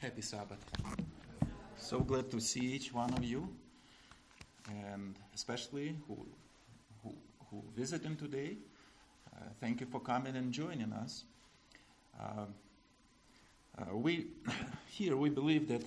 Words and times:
Happy 0.00 0.22
Sabbath. 0.22 0.64
So 1.76 1.98
glad 1.98 2.30
to 2.30 2.38
see 2.38 2.60
each 2.60 2.94
one 2.94 3.12
of 3.14 3.24
you, 3.24 3.48
and 4.68 5.16
especially 5.34 5.96
who, 6.06 6.24
who, 7.02 7.12
who 7.50 7.64
visiting 7.76 8.14
today. 8.14 8.58
Uh, 9.34 9.46
thank 9.60 9.80
you 9.80 9.86
for 9.86 9.98
coming 9.98 10.36
and 10.36 10.52
joining 10.52 10.92
us. 10.92 11.24
Uh, 12.16 12.44
uh, 13.76 13.96
we 13.96 14.28
here 14.86 15.16
we 15.16 15.30
believe 15.30 15.66
that 15.66 15.82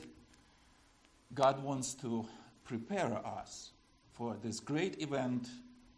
God 1.34 1.64
wants 1.64 1.94
to 2.02 2.26
prepare 2.66 3.18
us 3.26 3.72
for 4.12 4.36
this 4.44 4.60
great 4.60 5.02
event 5.02 5.48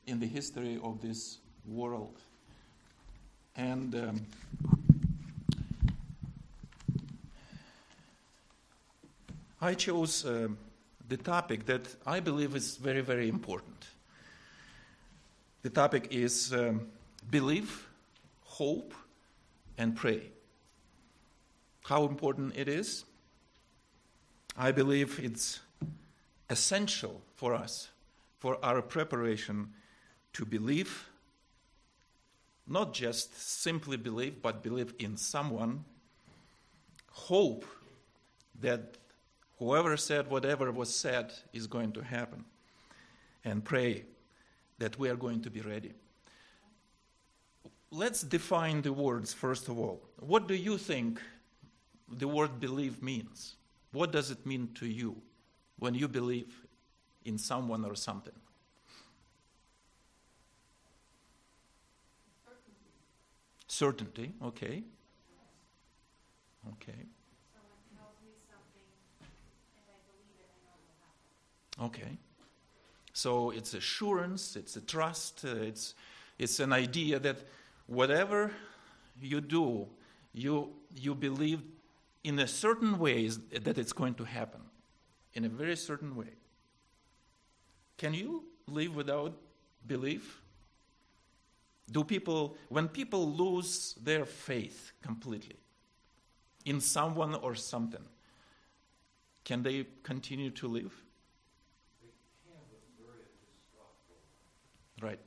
in 0.05 0.19
the 0.19 0.27
history 0.27 0.79
of 0.83 1.01
this 1.01 1.39
world. 1.65 2.21
And 3.55 3.95
um, 3.95 4.25
I 9.63 9.75
chose 9.75 10.25
uh, 10.25 10.49
the 11.07 11.15
topic 11.15 11.67
that 11.67 11.87
I 12.05 12.19
believe 12.19 12.53
is 12.53 12.75
very, 12.75 12.99
very 12.99 13.29
important. 13.29 13.85
The 15.61 15.69
topic 15.69 16.09
is 16.11 16.51
um, 16.51 16.87
believe, 17.31 17.87
hope, 18.43 18.93
and 19.77 19.95
pray. 19.95 20.23
How 21.85 22.03
important 22.03 22.57
it 22.57 22.67
is? 22.67 23.05
I 24.57 24.73
believe 24.73 25.17
it's 25.23 25.61
essential 26.49 27.21
for 27.37 27.53
us, 27.53 27.87
for 28.39 28.57
our 28.65 28.81
preparation 28.81 29.69
to 30.33 30.43
believe, 30.43 31.07
not 32.67 32.93
just 32.93 33.39
simply 33.39 33.95
believe, 33.95 34.41
but 34.41 34.61
believe 34.61 34.93
in 34.99 35.15
someone, 35.15 35.85
hope 37.13 37.65
that 38.59 38.97
whoever 39.63 39.95
said 39.97 40.29
whatever 40.29 40.71
was 40.71 40.93
said 40.93 41.33
is 41.53 41.67
going 41.67 41.91
to 41.93 42.01
happen, 42.03 42.43
and 43.45 43.63
pray 43.63 44.03
that 44.79 44.99
we 44.99 45.09
are 45.09 45.15
going 45.15 45.41
to 45.41 45.49
be 45.49 45.61
ready. 45.61 45.93
Let's 47.91 48.21
define 48.21 48.81
the 48.81 48.91
words 48.91 49.33
first 49.33 49.69
of 49.69 49.79
all. 49.79 50.01
What 50.19 50.47
do 50.47 50.55
you 50.55 50.77
think 50.77 51.21
the 52.09 52.27
word 52.27 52.59
believe 52.59 53.01
means? 53.01 53.55
What 53.91 54.11
does 54.11 54.31
it 54.31 54.45
mean 54.45 54.69
to 54.75 54.87
you 54.87 55.15
when 55.79 55.93
you 55.93 56.07
believe 56.07 56.65
in 57.23 57.37
someone 57.37 57.85
or 57.85 57.95
something? 57.95 58.33
Certainty, 63.67 64.33
okay. 64.43 64.83
Okay. 66.73 67.05
Okay. 71.81 72.17
So 73.13 73.51
it's 73.51 73.73
assurance, 73.73 74.55
it's 74.55 74.75
a 74.75 74.81
trust, 74.81 75.45
uh, 75.45 75.55
it's, 75.55 75.93
it's 76.39 76.59
an 76.59 76.73
idea 76.73 77.19
that 77.19 77.37
whatever 77.85 78.51
you 79.21 79.39
do, 79.39 79.87
you, 80.33 80.71
you 80.95 81.13
believe 81.13 81.61
in 82.23 82.39
a 82.39 82.47
certain 82.47 82.97
way 82.97 83.27
that 83.27 83.77
it's 83.77 83.93
going 83.93 84.15
to 84.15 84.23
happen, 84.23 84.61
in 85.35 85.45
a 85.45 85.49
very 85.49 85.75
certain 85.75 86.15
way. 86.15 86.31
Can 87.97 88.13
you 88.15 88.45
live 88.67 88.95
without 88.95 89.33
belief? 89.85 90.41
Do 91.91 92.03
people, 92.03 92.57
when 92.69 92.87
people 92.87 93.29
lose 93.29 93.95
their 94.01 94.25
faith 94.25 94.91
completely 95.01 95.57
in 96.65 96.81
someone 96.81 97.35
or 97.35 97.53
something, 97.53 98.03
can 99.43 99.61
they 99.61 99.85
continue 100.01 100.49
to 100.51 100.67
live? 100.67 101.02
Right. 105.03 105.19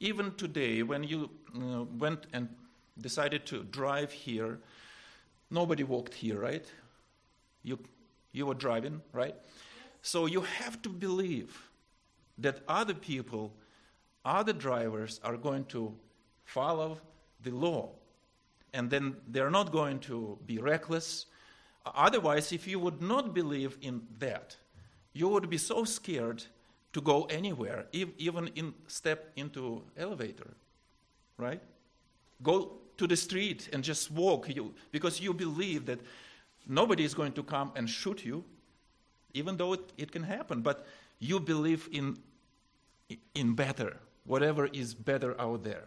Even 0.00 0.34
today, 0.34 0.82
when 0.82 1.04
you 1.04 1.30
uh, 1.56 1.84
went 1.84 2.26
and 2.32 2.48
decided 3.00 3.46
to 3.46 3.62
drive 3.62 4.10
here, 4.10 4.58
nobody 5.48 5.84
walked 5.84 6.12
here, 6.12 6.40
right? 6.40 6.66
You, 7.62 7.78
you 8.32 8.46
were 8.46 8.54
driving, 8.54 9.00
right? 9.12 9.36
So 10.02 10.26
you 10.26 10.40
have 10.40 10.82
to 10.82 10.88
believe 10.88 11.70
that 12.38 12.62
other 12.66 12.94
people, 12.94 13.52
other 14.24 14.52
drivers 14.52 15.20
are 15.22 15.36
going 15.36 15.66
to 15.66 15.94
follow 16.44 16.98
the 17.44 17.52
law. 17.52 17.90
And 18.74 18.90
then 18.90 19.16
they're 19.28 19.50
not 19.50 19.70
going 19.70 20.00
to 20.00 20.36
be 20.46 20.58
reckless. 20.58 21.26
Otherwise, 21.86 22.50
if 22.50 22.66
you 22.66 22.80
would 22.80 23.00
not 23.00 23.34
believe 23.34 23.78
in 23.82 24.02
that, 24.18 24.56
you 25.12 25.28
would 25.28 25.48
be 25.48 25.58
so 25.58 25.84
scared 25.84 26.42
to 26.92 27.00
go 27.00 27.24
anywhere, 27.24 27.86
even 27.92 28.48
in 28.48 28.74
step 28.86 29.30
into 29.36 29.82
elevator, 29.96 30.54
right? 31.38 31.60
Go 32.42 32.72
to 32.98 33.06
the 33.06 33.16
street 33.16 33.68
and 33.72 33.82
just 33.82 34.10
walk 34.10 34.54
you 34.54 34.74
because 34.90 35.20
you 35.20 35.32
believe 35.32 35.86
that 35.86 36.00
nobody 36.66 37.04
is 37.04 37.14
going 37.14 37.32
to 37.32 37.42
come 37.42 37.72
and 37.76 37.88
shoot 37.88 38.24
you, 38.24 38.44
even 39.32 39.56
though 39.56 39.72
it, 39.72 39.92
it 39.96 40.12
can 40.12 40.22
happen. 40.22 40.60
But 40.60 40.86
you 41.18 41.40
believe 41.40 41.88
in 41.92 42.18
in 43.34 43.54
better, 43.54 43.98
whatever 44.24 44.66
is 44.66 44.94
better 44.94 45.38
out 45.40 45.64
there. 45.64 45.84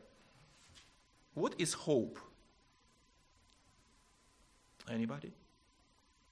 What 1.33 1.55
is 1.57 1.73
hope? 1.73 2.19
Anybody? 4.89 5.31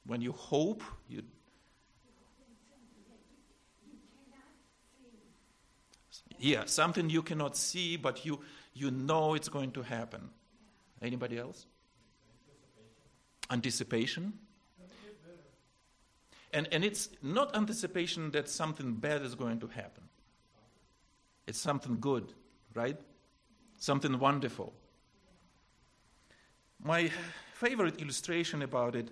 When 0.06 0.22
you 0.22 0.32
hope, 0.32 0.84
you 1.10 1.24
Yeah, 6.44 6.66
something 6.66 7.10
you 7.10 7.22
cannot 7.22 7.56
see, 7.56 7.96
but 7.96 8.26
you, 8.26 8.42
you 8.74 8.92
know 8.92 9.34
it's 9.34 9.48
going 9.48 9.72
to 9.72 9.82
happen. 9.82 10.30
Anybody 11.02 11.38
else? 11.38 11.66
Anticipation. 13.50 14.34
And, 16.52 16.68
and 16.74 16.84
it's 16.84 17.08
not 17.22 17.56
anticipation 17.56 18.30
that 18.32 18.50
something 18.50 18.96
bad 18.96 19.22
is 19.22 19.36
going 19.36 19.62
to 19.62 19.68
happen. 19.68 20.04
It's 21.48 21.58
something 21.58 21.98
good, 22.02 22.34
right? 22.74 22.98
Something 23.78 24.20
wonderful. 24.20 24.74
My 26.84 27.10
favorite 27.54 28.02
illustration 28.02 28.64
about 28.64 28.98
it, 28.98 29.12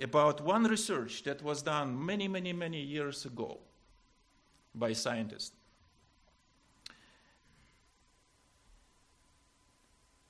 about 0.00 0.40
one 0.40 0.64
research 0.64 1.22
that 1.22 1.44
was 1.44 1.62
done 1.62 2.04
many, 2.04 2.26
many, 2.26 2.52
many 2.52 2.80
years 2.80 3.24
ago 3.24 3.60
by 4.74 4.94
scientists. 4.94 5.52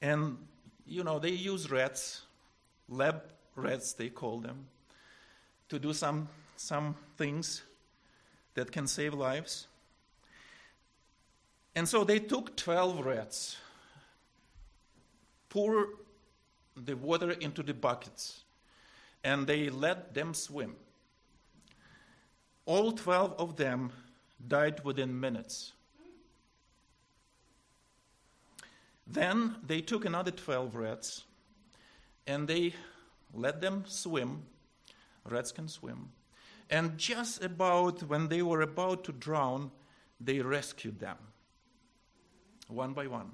And, 0.02 0.36
you 0.84 1.04
know, 1.04 1.20
they 1.20 1.30
use 1.30 1.70
rats, 1.70 2.22
lab 2.88 3.22
rats, 3.54 3.92
they 3.92 4.08
call 4.08 4.40
them, 4.40 4.66
to 5.68 5.78
do 5.78 5.92
some, 5.92 6.28
some 6.56 6.96
things 7.16 7.62
that 8.54 8.72
can 8.72 8.88
save 8.88 9.14
lives. 9.14 9.68
And 11.74 11.88
so 11.88 12.02
they 12.02 12.18
took 12.18 12.56
12 12.56 13.06
rats, 13.06 13.56
pour 15.48 15.86
the 16.76 16.96
water 16.96 17.30
into 17.30 17.62
the 17.62 17.72
buckets, 17.72 18.40
and 19.22 19.46
they 19.46 19.70
let 19.70 20.14
them 20.14 20.34
swim. 20.34 20.74
All 22.66 22.92
12 22.92 23.34
of 23.38 23.56
them 23.56 23.92
died 24.48 24.84
within 24.84 25.19
minutes. 25.19 25.72
Then 29.06 29.56
they 29.66 29.80
took 29.80 30.04
another 30.04 30.30
12 30.30 30.74
rats 30.74 31.24
and 32.26 32.46
they 32.48 32.74
let 33.34 33.60
them 33.60 33.84
swim. 33.86 34.43
Rats 35.28 35.52
can 35.52 35.69
swim. 35.69 36.10
And 36.70 36.96
just 36.96 37.43
about 37.43 38.02
when 38.04 38.28
they 38.28 38.43
were 38.43 38.62
about 38.62 39.04
to 39.04 39.12
drown, 39.12 39.70
they 40.20 40.40
rescued 40.40 41.00
them 41.00 41.19
one 42.69 42.93
by 42.93 43.06
one. 43.06 43.32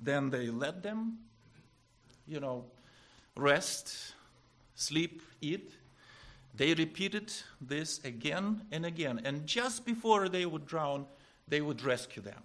Then 0.00 0.30
they 0.30 0.48
let 0.48 0.82
them, 0.82 1.18
you 2.26 2.40
know, 2.40 2.64
rest, 3.36 4.14
sleep, 4.74 5.22
eat. 5.40 5.72
They 6.54 6.74
repeated 6.74 7.32
this 7.60 8.02
again 8.04 8.62
and 8.72 8.84
again. 8.84 9.20
And 9.24 9.46
just 9.46 9.84
before 9.84 10.28
they 10.28 10.46
would 10.46 10.66
drown, 10.66 11.06
they 11.46 11.60
would 11.60 11.82
rescue 11.82 12.22
them. 12.22 12.42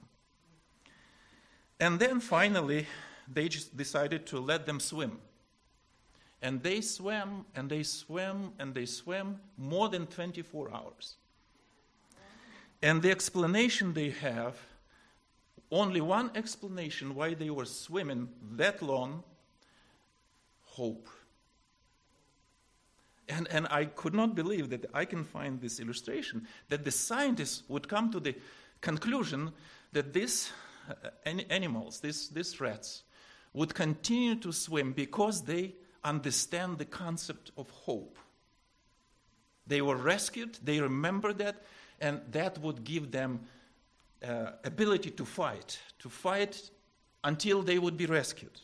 And 1.79 1.99
then 1.99 2.19
finally, 2.19 2.87
they 3.31 3.47
decided 3.47 4.25
to 4.27 4.39
let 4.39 4.65
them 4.65 4.79
swim. 4.79 5.19
And 6.41 6.61
they 6.61 6.81
swam 6.81 7.45
and 7.55 7.69
they 7.69 7.83
swam 7.83 8.51
and 8.59 8.73
they 8.75 8.85
swam 8.85 9.39
more 9.57 9.89
than 9.89 10.07
24 10.07 10.73
hours. 10.73 11.15
And 12.81 13.01
the 13.01 13.11
explanation 13.11 13.93
they 13.93 14.09
have 14.09 14.57
only 15.71 16.01
one 16.01 16.29
explanation 16.35 17.15
why 17.15 17.33
they 17.33 17.49
were 17.49 17.65
swimming 17.65 18.29
that 18.51 18.81
long 18.81 19.23
hope. 20.65 21.07
And, 23.29 23.47
and 23.49 23.67
I 23.69 23.85
could 23.85 24.13
not 24.13 24.35
believe 24.35 24.69
that 24.69 24.85
I 24.93 25.05
can 25.05 25.23
find 25.23 25.61
this 25.61 25.79
illustration 25.79 26.45
that 26.69 26.83
the 26.83 26.91
scientists 26.91 27.63
would 27.69 27.87
come 27.87 28.11
to 28.11 28.19
the 28.19 28.35
conclusion 28.81 29.51
that 29.93 30.13
uh, 30.15 30.19
animals, 31.25 32.00
these, 32.00 32.30
these 32.30 32.59
rats, 32.59 33.03
would 33.53 33.74
continue 33.74 34.35
to 34.35 34.51
swim 34.51 34.94
because 34.94 35.44
they 35.44 35.75
understand 36.03 36.77
the 36.77 36.85
concept 36.85 37.51
of 37.57 37.69
hope. 37.69 38.18
They 39.68 39.81
were 39.81 39.95
rescued, 39.95 40.57
they 40.63 40.80
remember 40.80 41.33
that, 41.33 41.63
and 42.01 42.21
that 42.31 42.57
would 42.59 42.83
give 42.83 43.12
them 43.12 43.41
uh, 44.27 44.51
ability 44.63 45.12
to 45.12 45.25
fight, 45.25 45.80
to 46.00 46.09
fight 46.09 46.69
until 47.24 47.62
they 47.62 47.79
would 47.79 47.95
be 47.95 48.06
rescued. 48.06 48.59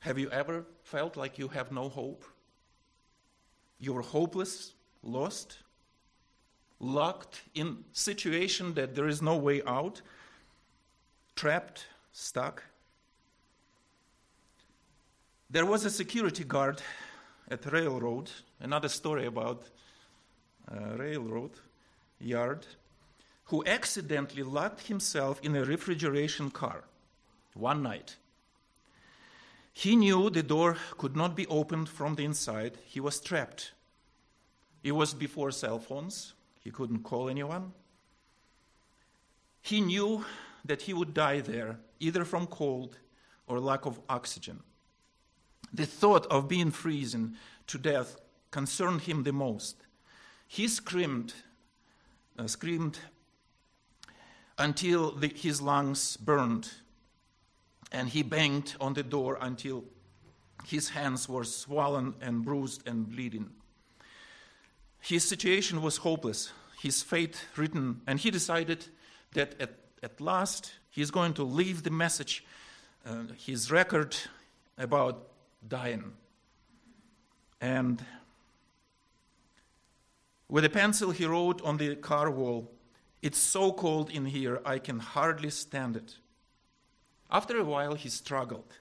Have 0.00 0.18
you 0.18 0.28
ever 0.30 0.64
felt 0.82 1.16
like 1.16 1.38
you 1.38 1.46
have 1.48 1.70
no 1.70 1.88
hope? 1.88 2.24
You're 3.78 4.02
hopeless, 4.02 4.74
lost, 5.02 5.58
locked 6.80 7.42
in 7.54 7.84
situation 7.92 8.74
that 8.74 8.94
there 8.94 9.08
is 9.08 9.22
no 9.22 9.36
way 9.36 9.62
out, 9.66 10.02
trapped, 11.36 11.86
stuck. 12.12 12.62
There 15.50 15.66
was 15.66 15.84
a 15.84 15.90
security 15.90 16.44
guard 16.44 16.80
at 17.50 17.70
railroad, 17.72 18.30
another 18.60 18.88
story 18.88 19.26
about 19.26 19.64
a 20.68 20.96
railroad 20.96 21.52
yard, 22.18 22.66
who 23.44 23.64
accidentally 23.66 24.42
locked 24.42 24.86
himself 24.86 25.40
in 25.42 25.54
a 25.56 25.64
refrigeration 25.64 26.50
car 26.50 26.84
one 27.54 27.82
night. 27.82 28.16
He 29.74 29.96
knew 29.96 30.30
the 30.30 30.42
door 30.42 30.76
could 30.98 31.16
not 31.16 31.34
be 31.34 31.46
opened 31.46 31.88
from 31.88 32.14
the 32.14 32.24
inside. 32.24 32.78
He 32.84 33.00
was 33.00 33.20
trapped. 33.20 33.72
It 34.82 34.92
was 34.92 35.14
before 35.14 35.50
cell 35.50 35.78
phones. 35.78 36.34
He 36.60 36.70
couldn't 36.70 37.02
call 37.02 37.28
anyone. 37.28 37.72
He 39.60 39.80
knew 39.80 40.24
that 40.64 40.82
he 40.82 40.92
would 40.92 41.14
die 41.14 41.40
there, 41.40 41.78
either 42.00 42.24
from 42.24 42.46
cold 42.46 42.98
or 43.46 43.60
lack 43.60 43.86
of 43.86 44.00
oxygen. 44.08 44.60
The 45.72 45.86
thought 45.86 46.26
of 46.26 46.48
being 46.48 46.70
freezing 46.70 47.34
to 47.68 47.78
death 47.78 48.16
concerned 48.50 49.02
him 49.02 49.22
the 49.22 49.32
most. 49.32 49.76
He 50.46 50.68
screamed, 50.68 51.32
uh, 52.38 52.46
screamed 52.46 52.98
until 54.58 55.12
the, 55.12 55.28
his 55.28 55.62
lungs 55.62 56.16
burned 56.16 56.70
and 57.90 58.08
he 58.08 58.22
banged 58.22 58.74
on 58.80 58.94
the 58.94 59.02
door 59.02 59.38
until 59.40 59.84
his 60.64 60.90
hands 60.90 61.28
were 61.28 61.44
swollen 61.44 62.14
and 62.20 62.44
bruised 62.44 62.86
and 62.86 63.08
bleeding. 63.08 63.50
His 65.02 65.24
situation 65.24 65.82
was 65.82 65.96
hopeless, 65.96 66.52
his 66.80 67.02
fate 67.02 67.44
written, 67.56 68.02
and 68.06 68.20
he 68.20 68.30
decided 68.30 68.86
that 69.32 69.60
at, 69.60 69.70
at 70.00 70.20
last 70.20 70.74
he's 70.90 71.10
going 71.10 71.34
to 71.34 71.42
leave 71.42 71.82
the 71.82 71.90
message, 71.90 72.44
uh, 73.04 73.24
his 73.36 73.72
record 73.72 74.16
about 74.78 75.26
dying. 75.68 76.12
And 77.60 78.04
with 80.48 80.64
a 80.64 80.70
pencil, 80.70 81.10
he 81.10 81.26
wrote 81.26 81.60
on 81.62 81.78
the 81.78 81.96
car 81.96 82.30
wall, 82.30 82.70
It's 83.22 83.38
so 83.38 83.72
cold 83.72 84.08
in 84.08 84.26
here, 84.26 84.60
I 84.64 84.78
can 84.78 85.00
hardly 85.00 85.50
stand 85.50 85.96
it. 85.96 86.14
After 87.28 87.58
a 87.58 87.64
while, 87.64 87.94
he 87.94 88.08
struggled. 88.08 88.78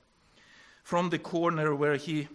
From 0.84 1.10
the 1.10 1.20
corner 1.20 1.74
where 1.74 1.96
he 1.96 2.28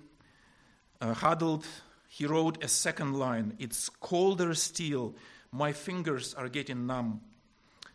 uh, 1.00 1.14
huddled, 1.14 1.66
he 2.16 2.24
wrote 2.24 2.64
a 2.64 2.68
second 2.68 3.12
line 3.12 3.52
It's 3.58 3.90
colder 3.90 4.54
still. 4.54 5.14
My 5.52 5.72
fingers 5.72 6.32
are 6.32 6.48
getting 6.48 6.86
numb. 6.86 7.20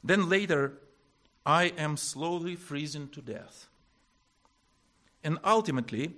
Then 0.03 0.29
later, 0.29 0.73
I 1.43 1.73
am 1.75 1.97
slowly 1.97 2.55
freezing 2.55 3.07
to 3.09 3.21
death. 3.21 3.67
And 5.23 5.39
ultimately, 5.43 6.13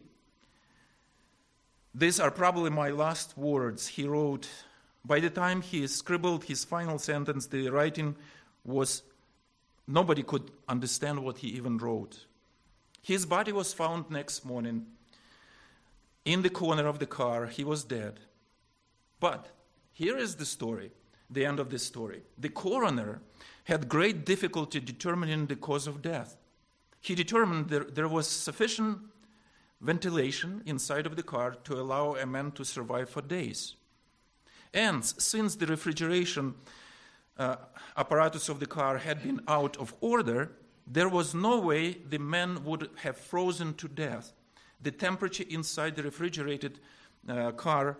these 1.95 2.19
are 2.19 2.29
probably 2.29 2.71
my 2.71 2.89
last 2.89 3.37
words 3.37 3.87
he 3.87 4.05
wrote. 4.05 4.49
By 5.05 5.21
the 5.21 5.29
time 5.29 5.61
he 5.61 5.87
scribbled 5.87 6.43
his 6.43 6.65
final 6.65 6.99
sentence, 6.99 7.47
the 7.47 7.69
writing 7.69 8.17
was 8.65 9.03
Nobody 9.87 10.23
could 10.23 10.51
understand 10.67 11.23
what 11.23 11.37
he 11.37 11.47
even 11.49 11.77
wrote. 11.77 12.25
His 13.01 13.25
body 13.25 13.53
was 13.53 13.73
found 13.73 14.09
next 14.09 14.43
morning 14.43 14.87
in 16.25 16.41
the 16.41 16.49
corner 16.49 16.87
of 16.87 16.99
the 16.99 17.05
car. 17.05 17.47
He 17.47 17.63
was 17.63 17.83
dead. 17.83 18.19
But 19.19 19.47
here 19.93 20.17
is 20.17 20.35
the 20.35 20.45
story, 20.45 20.91
the 21.29 21.45
end 21.45 21.59
of 21.59 21.69
the 21.69 21.79
story. 21.79 22.23
The 22.37 22.49
coroner 22.49 23.21
had 23.65 23.87
great 23.87 24.25
difficulty 24.25 24.79
determining 24.79 25.45
the 25.45 25.55
cause 25.55 25.87
of 25.87 26.01
death. 26.01 26.37
He 26.99 27.15
determined 27.15 27.69
there, 27.69 27.83
there 27.83 28.07
was 28.07 28.27
sufficient 28.27 28.99
ventilation 29.81 30.61
inside 30.65 31.05
of 31.05 31.15
the 31.15 31.23
car 31.23 31.55
to 31.65 31.73
allow 31.73 32.15
a 32.15 32.25
man 32.25 32.51
to 32.53 32.63
survive 32.63 33.09
for 33.09 33.21
days. 33.21 33.75
And 34.73 35.05
since 35.05 35.55
the 35.55 35.65
refrigeration 35.67 36.55
uh, 37.37 37.57
apparatus 37.95 38.49
of 38.49 38.59
the 38.59 38.65
car 38.65 38.97
had 38.97 39.21
been 39.21 39.41
out 39.47 39.77
of 39.77 39.93
order, 40.01 40.51
there 40.87 41.09
was 41.09 41.35
no 41.35 41.59
way 41.59 41.93
the 42.09 42.19
man 42.19 42.63
would 42.63 42.89
have 42.95 43.17
frozen 43.17 43.73
to 43.75 43.87
death. 43.87 44.33
The 44.83 44.91
temperature 44.91 45.45
inside 45.49 45.95
the 45.95 46.03
refrigerated 46.03 46.79
uh, 47.27 47.51
car 47.53 47.97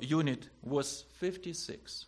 unit 0.00 0.48
was 0.62 1.04
56. 1.14 2.06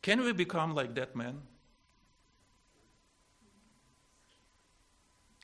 Can 0.00 0.20
we 0.22 0.32
become 0.32 0.74
like 0.74 0.94
that 0.94 1.14
man? 1.14 1.42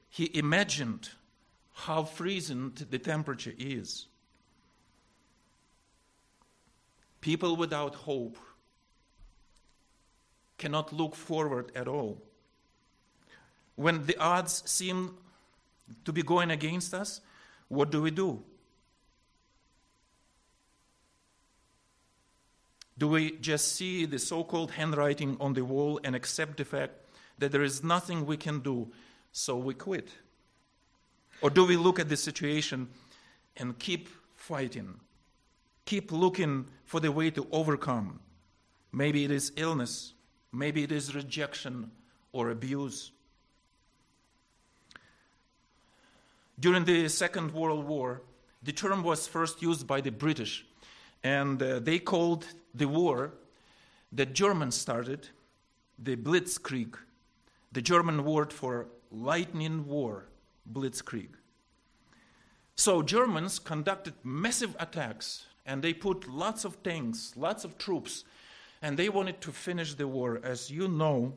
He 0.09 0.31
imagined 0.35 1.11
how 1.75 2.05
freezing 2.05 2.73
the 2.89 2.99
temperature 2.99 3.55
is. 3.59 4.07
People 7.21 7.57
without 7.57 7.95
hope 7.95 8.39
cannot 10.63 10.93
look 10.93 11.17
forward 11.17 11.73
at 11.75 11.89
all. 11.89 12.23
When 13.75 14.07
the 14.07 14.17
odds 14.17 14.63
seem 14.65 15.17
to 16.05 16.13
be 16.13 16.23
going 16.23 16.53
against 16.53 16.95
us, 16.95 17.21
what 17.67 17.91
do 17.91 18.01
we 18.01 18.13
do? 18.13 18.41
Do 22.97 23.09
we 23.09 23.33
just 23.39 23.75
see 23.75 24.07
the 24.07 24.21
so 24.21 24.45
called 24.45 24.71
handwriting 24.71 25.37
on 25.41 25.55
the 25.55 25.65
wall 25.65 25.99
and 26.05 26.15
accept 26.15 26.59
the 26.59 26.65
fact 26.65 26.93
that 27.39 27.51
there 27.51 27.65
is 27.65 27.83
nothing 27.83 28.25
we 28.25 28.37
can 28.37 28.61
do, 28.61 28.93
so 29.33 29.57
we 29.57 29.75
quit? 29.75 30.11
Or 31.41 31.51
do 31.51 31.65
we 31.65 31.77
look 31.77 31.99
at 31.99 32.09
the 32.09 32.17
situation 32.17 32.89
and 33.57 33.77
keep 33.81 34.09
fighting? 34.37 35.01
Keep 35.87 36.13
looking 36.13 36.67
for 36.85 37.01
the 37.01 37.11
way 37.11 37.31
to 37.31 37.49
overcome. 37.51 38.21
Maybe 38.93 39.25
it 39.25 39.33
is 39.33 39.51
illness, 39.57 40.15
maybe 40.53 40.83
it 40.83 40.93
is 40.93 41.15
rejection 41.15 41.91
or 42.33 42.51
abuse. 42.51 43.11
During 46.59 46.85
the 46.85 47.09
Second 47.09 47.53
World 47.53 47.87
War, 47.87 48.23
the 48.63 48.73
term 48.73 49.03
was 49.03 49.27
first 49.27 49.63
used 49.63 49.87
by 49.87 50.01
the 50.01 50.11
British, 50.11 50.65
and 51.25 51.63
uh, 51.63 51.81
they 51.81 51.99
called 51.99 52.47
the 52.75 52.87
war 52.87 53.33
that 54.13 54.35
Germans 54.35 54.77
started 54.77 55.29
the 55.99 56.17
Blitzkrieg, 56.17 56.95
the 57.73 57.83
German 57.83 58.25
word 58.25 58.53
for 58.53 58.87
lightning 59.11 59.87
war 59.87 60.27
blitzkrieg. 60.71 61.29
So 62.75 63.03
Germans 63.03 63.59
conducted 63.59 64.15
massive 64.25 64.77
attacks 64.81 65.47
and 65.67 65.83
they 65.83 65.93
put 65.93 66.29
lots 66.29 66.65
of 66.65 66.83
tanks, 66.83 67.35
lots 67.37 67.65
of 67.65 67.79
troops, 67.79 68.25
and 68.83 68.99
they 68.99 69.09
wanted 69.09 69.41
to 69.41 69.53
finish 69.53 69.95
the 69.95 70.09
war. 70.09 70.41
As 70.43 70.71
you 70.71 70.89
know, 70.89 71.33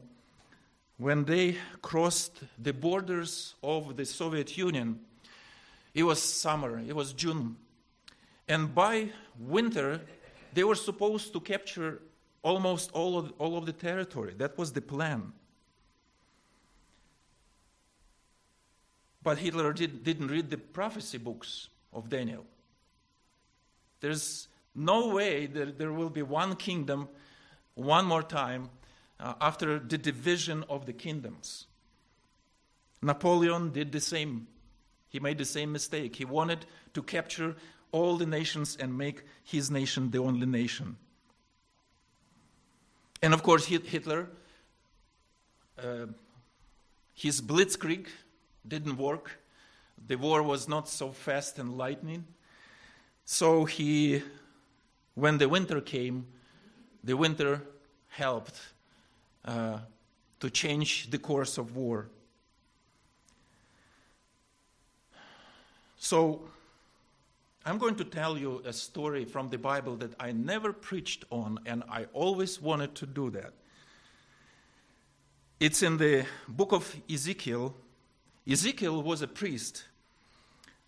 when 0.98 1.26
they 1.26 1.58
crossed 1.82 2.42
the 2.58 2.74
borders 2.74 3.54
of 3.62 3.96
the 3.96 4.06
Soviet 4.06 4.58
Union, 4.58 5.00
it 5.94 6.04
was 6.04 6.22
summer, 6.22 6.80
it 6.80 6.96
was 6.96 7.14
June. 7.14 7.56
And 8.48 8.74
by 8.74 9.10
winter, 9.40 10.02
they 10.54 10.64
were 10.64 10.76
supposed 10.76 11.34
to 11.34 11.40
capture 11.40 12.02
almost 12.42 12.92
all 12.92 13.18
of, 13.18 13.34
all 13.38 13.58
of 13.58 13.66
the 13.66 13.74
territory. 13.74 14.34
That 14.38 14.58
was 14.58 14.74
the 14.74 14.82
plan. 14.82 15.32
But 19.24 19.40
Hitler 19.40 19.74
did, 19.74 20.04
didn't 20.04 20.28
read 20.28 20.50
the 20.50 20.58
prophecy 20.58 21.18
books 21.18 21.70
of 21.92 22.10
Daniel. 22.10 22.46
There's 24.00 24.48
No 24.76 25.08
way 25.08 25.46
that 25.46 25.78
there 25.78 25.94
will 25.94 26.10
be 26.10 26.22
one 26.22 26.58
kingdom 26.58 27.08
one 27.76 28.06
more 28.06 28.24
time 28.24 28.70
uh, 29.20 29.34
after 29.40 29.80
the 29.80 29.98
division 29.98 30.64
of 30.70 30.86
the 30.86 30.94
kingdoms. 30.94 31.68
Napoleon 33.02 33.72
did 33.72 33.92
the 33.92 34.02
same. 34.02 34.48
He 35.10 35.20
made 35.20 35.38
the 35.38 35.46
same 35.46 35.72
mistake. 35.72 36.16
He 36.16 36.26
wanted 36.26 36.66
to 36.94 37.04
capture 37.04 37.56
all 37.92 38.18
the 38.18 38.26
nations 38.26 38.78
and 38.80 38.98
make 38.98 39.24
his 39.44 39.70
nation 39.70 40.12
the 40.12 40.18
only 40.18 40.46
nation. 40.46 40.98
And 43.22 43.34
of 43.34 43.44
course, 43.44 43.66
Hitler, 43.66 44.28
uh, 45.82 46.08
his 47.14 47.42
blitzkrieg 47.42 48.08
didn't 48.68 48.98
work. 48.98 49.40
The 50.08 50.16
war 50.16 50.44
was 50.44 50.68
not 50.68 50.90
so 50.90 51.12
fast 51.12 51.58
and 51.60 51.78
lightning. 51.78 52.26
So 53.24 53.66
he, 53.66 54.22
when 55.14 55.38
the 55.38 55.48
winter 55.48 55.80
came, 55.82 56.28
the 57.06 57.16
winter 57.16 57.62
helped 58.08 58.60
uh, 59.46 59.78
to 60.40 60.50
change 60.50 61.12
the 61.12 61.20
course 61.20 61.58
of 61.58 61.76
war. 61.76 62.08
So, 65.98 66.42
I'm 67.66 67.78
going 67.78 67.96
to 67.96 68.04
tell 68.04 68.38
you 68.38 68.62
a 68.66 68.74
story 68.74 69.26
from 69.26 69.50
the 69.50 69.58
Bible 69.58 69.96
that 69.98 70.14
I 70.20 70.32
never 70.32 70.74
preached 70.74 71.26
on, 71.32 71.60
and 71.66 71.84
I 71.90 72.06
always 72.14 72.62
wanted 72.62 72.96
to 72.96 73.06
do 73.06 73.30
that. 73.32 73.54
It's 75.60 75.82
in 75.82 75.98
the 75.98 76.26
book 76.48 76.74
of 76.74 76.96
Ezekiel. 77.10 77.76
Ezekiel 78.48 79.02
was 79.02 79.22
a 79.22 79.28
priest. 79.28 79.86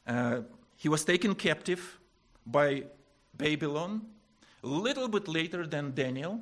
Uh, 0.05 0.41
he 0.75 0.89
was 0.89 1.03
taken 1.03 1.33
captive 1.35 1.97
by 2.45 2.83
Babylon 3.35 4.01
a 4.63 4.67
little 4.67 5.07
bit 5.07 5.27
later 5.27 5.65
than 5.65 5.93
Daniel, 5.93 6.41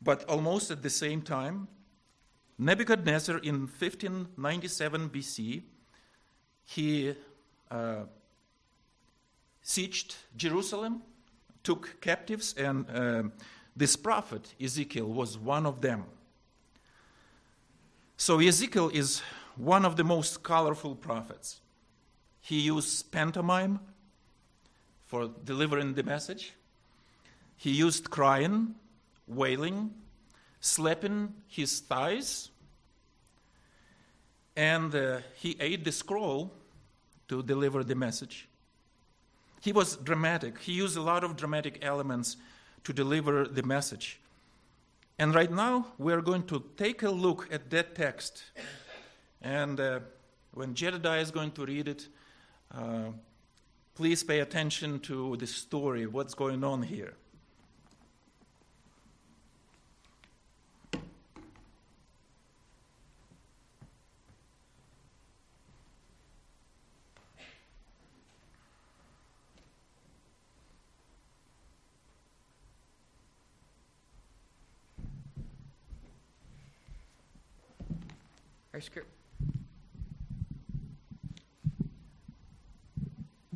but 0.00 0.24
almost 0.24 0.70
at 0.70 0.82
the 0.82 0.90
same 0.90 1.22
time. 1.22 1.68
Nebuchadnezzar 2.58 3.38
in 3.38 3.60
1597 3.66 5.08
BC, 5.10 5.62
he 6.64 7.14
uh, 7.70 8.04
sieged 9.64 10.16
Jerusalem, 10.36 11.02
took 11.62 12.00
captives, 12.00 12.54
and 12.56 12.86
uh, 12.90 13.22
this 13.76 13.96
prophet, 13.96 14.54
Ezekiel, 14.60 15.06
was 15.06 15.38
one 15.38 15.66
of 15.66 15.80
them. 15.80 16.04
So, 18.16 18.38
Ezekiel 18.38 18.90
is 18.90 19.22
one 19.56 19.84
of 19.84 19.96
the 19.96 20.04
most 20.04 20.42
colorful 20.42 20.94
prophets. 20.94 21.60
He 22.40 22.60
used 22.60 23.10
pantomime 23.10 23.80
for 25.06 25.30
delivering 25.44 25.94
the 25.94 26.02
message, 26.02 26.52
he 27.62 27.70
used 27.70 28.10
crying, 28.10 28.74
wailing, 29.28 29.94
slapping 30.58 31.32
his 31.46 31.78
thighs, 31.78 32.50
and 34.56 34.92
uh, 34.92 35.18
he 35.36 35.56
ate 35.60 35.84
the 35.84 35.92
scroll 35.92 36.50
to 37.28 37.40
deliver 37.40 37.84
the 37.84 37.94
message. 37.94 38.48
He 39.60 39.72
was 39.72 39.94
dramatic. 39.94 40.58
He 40.58 40.72
used 40.72 40.96
a 40.96 41.02
lot 41.02 41.22
of 41.22 41.36
dramatic 41.36 41.78
elements 41.82 42.36
to 42.82 42.92
deliver 42.92 43.44
the 43.44 43.62
message. 43.62 44.18
And 45.16 45.32
right 45.32 45.52
now, 45.52 45.86
we're 45.98 46.20
going 46.20 46.42
to 46.46 46.64
take 46.76 47.04
a 47.04 47.10
look 47.10 47.48
at 47.52 47.70
that 47.70 47.94
text. 47.94 48.42
And 49.40 49.78
uh, 49.78 50.00
when 50.52 50.74
Jedediah 50.74 51.20
is 51.20 51.30
going 51.30 51.52
to 51.52 51.64
read 51.64 51.86
it, 51.86 52.08
uh, 52.74 53.12
please 53.94 54.24
pay 54.24 54.40
attention 54.40 54.98
to 55.00 55.36
the 55.36 55.46
story, 55.46 56.08
what's 56.08 56.34
going 56.34 56.64
on 56.64 56.82
here. 56.82 57.14
Our 78.74 78.80
script. 78.80 79.08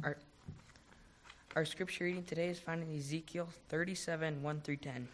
Our, 0.05 0.19
our 1.55 1.65
scripture 1.65 2.05
reading 2.05 2.25
today 2.25 2.49
is 2.49 2.59
found 2.59 2.83
in 2.83 2.95
Ezekiel 2.95 3.49
37 3.71 4.43
1 4.43 4.61
through 4.61 4.77
10. 4.77 5.09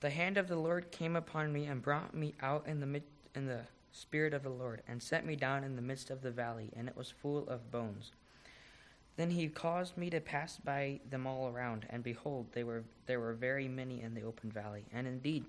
The 0.00 0.08
hand 0.08 0.38
of 0.38 0.48
the 0.48 0.56
Lord 0.56 0.90
came 0.90 1.16
upon 1.16 1.52
me 1.52 1.66
and 1.66 1.82
brought 1.82 2.14
me 2.14 2.32
out 2.40 2.66
in 2.66 2.80
the, 2.80 2.86
mid, 2.86 3.02
in 3.34 3.46
the 3.46 3.60
spirit 3.92 4.32
of 4.32 4.42
the 4.42 4.48
Lord 4.48 4.80
and 4.88 5.02
set 5.02 5.26
me 5.26 5.36
down 5.36 5.62
in 5.62 5.76
the 5.76 5.82
midst 5.82 6.08
of 6.08 6.22
the 6.22 6.30
valley, 6.30 6.70
and 6.74 6.88
it 6.88 6.96
was 6.96 7.10
full 7.10 7.46
of 7.46 7.70
bones. 7.70 8.12
Then 9.18 9.32
he 9.32 9.48
caused 9.48 9.98
me 9.98 10.08
to 10.08 10.20
pass 10.20 10.56
by 10.56 11.00
them 11.10 11.26
all 11.26 11.48
around, 11.48 11.84
and 11.90 12.02
behold, 12.02 12.46
they 12.52 12.64
were, 12.64 12.84
there 13.04 13.20
were 13.20 13.34
very 13.34 13.68
many 13.68 14.00
in 14.00 14.14
the 14.14 14.22
open 14.22 14.50
valley, 14.50 14.84
and 14.94 15.06
indeed 15.06 15.44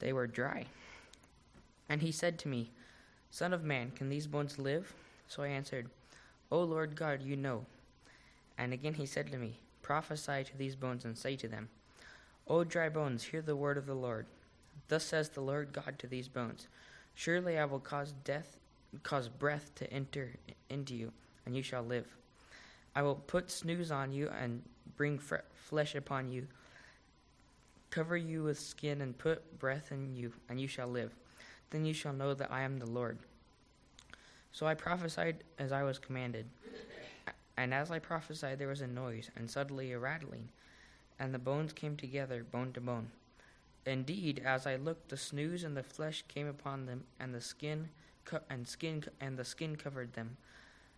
they 0.00 0.12
were 0.12 0.26
dry. 0.26 0.66
And 1.88 2.02
he 2.02 2.12
said 2.12 2.38
to 2.40 2.48
me, 2.48 2.70
Son 3.30 3.52
of 3.52 3.64
man, 3.64 3.90
can 3.90 4.08
these 4.08 4.26
bones 4.26 4.58
live? 4.58 4.94
So 5.28 5.42
I 5.42 5.48
answered, 5.48 5.88
O 6.50 6.62
Lord 6.62 6.96
God, 6.96 7.22
you 7.22 7.36
know. 7.36 7.64
And 8.58 8.72
again 8.72 8.94
he 8.94 9.06
said 9.06 9.30
to 9.30 9.38
me, 9.38 9.58
Prophesy 9.82 10.44
to 10.44 10.56
these 10.56 10.74
bones 10.74 11.04
and 11.04 11.16
say 11.16 11.36
to 11.36 11.48
them, 11.48 11.68
O 12.48 12.64
dry 12.64 12.88
bones, 12.88 13.24
hear 13.24 13.42
the 13.42 13.56
word 13.56 13.76
of 13.76 13.86
the 13.86 13.94
Lord. 13.94 14.26
Thus 14.88 15.04
says 15.04 15.28
the 15.28 15.40
Lord 15.40 15.72
God 15.72 15.98
to 15.98 16.06
these 16.06 16.28
bones, 16.28 16.68
Surely 17.14 17.58
I 17.58 17.64
will 17.64 17.80
cause 17.80 18.14
death, 18.24 18.56
cause 19.02 19.28
breath 19.28 19.74
to 19.76 19.92
enter 19.92 20.32
into 20.68 20.94
you, 20.94 21.12
and 21.44 21.56
you 21.56 21.62
shall 21.62 21.82
live. 21.82 22.06
I 22.94 23.02
will 23.02 23.14
put 23.14 23.50
sinews 23.50 23.90
on 23.90 24.12
you 24.12 24.28
and 24.40 24.62
bring 24.96 25.18
fre- 25.18 25.36
flesh 25.54 25.94
upon 25.94 26.30
you, 26.30 26.46
cover 27.90 28.16
you 28.16 28.44
with 28.44 28.58
skin 28.58 29.00
and 29.00 29.16
put 29.16 29.58
breath 29.58 29.92
in 29.92 30.14
you, 30.16 30.32
and 30.48 30.60
you 30.60 30.68
shall 30.68 30.88
live 30.88 31.12
then 31.70 31.84
you 31.84 31.92
shall 31.92 32.12
know 32.12 32.34
that 32.34 32.50
I 32.50 32.62
am 32.62 32.78
the 32.78 32.90
Lord. 32.90 33.18
So 34.52 34.66
I 34.66 34.74
prophesied 34.74 35.44
as 35.58 35.72
I 35.72 35.82
was 35.82 35.98
commanded. 35.98 36.46
And 37.56 37.72
as 37.72 37.90
I 37.90 37.98
prophesied, 37.98 38.58
there 38.58 38.68
was 38.68 38.80
a 38.82 38.86
noise, 38.86 39.30
and 39.36 39.50
suddenly 39.50 39.92
a 39.92 39.98
rattling, 39.98 40.48
and 41.18 41.32
the 41.32 41.38
bones 41.38 41.72
came 41.72 41.96
together, 41.96 42.44
bone 42.44 42.72
to 42.72 42.80
bone. 42.80 43.10
Indeed, 43.86 44.42
as 44.44 44.66
I 44.66 44.76
looked, 44.76 45.08
the 45.08 45.16
sinews 45.16 45.64
and 45.64 45.76
the 45.76 45.82
flesh 45.82 46.24
came 46.28 46.48
upon 46.48 46.86
them, 46.86 47.04
and 47.18 47.34
the 47.34 47.40
skin 47.40 47.88
co- 48.24 48.40
and 48.50 48.68
skin 48.68 49.04
and 49.20 49.38
the 49.38 49.44
skin 49.44 49.76
covered 49.76 50.12
them, 50.12 50.36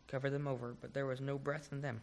covered 0.08 0.30
them 0.30 0.48
over, 0.48 0.74
but 0.80 0.94
there 0.94 1.06
was 1.06 1.20
no 1.20 1.38
breath 1.38 1.68
in 1.70 1.82
them. 1.82 2.02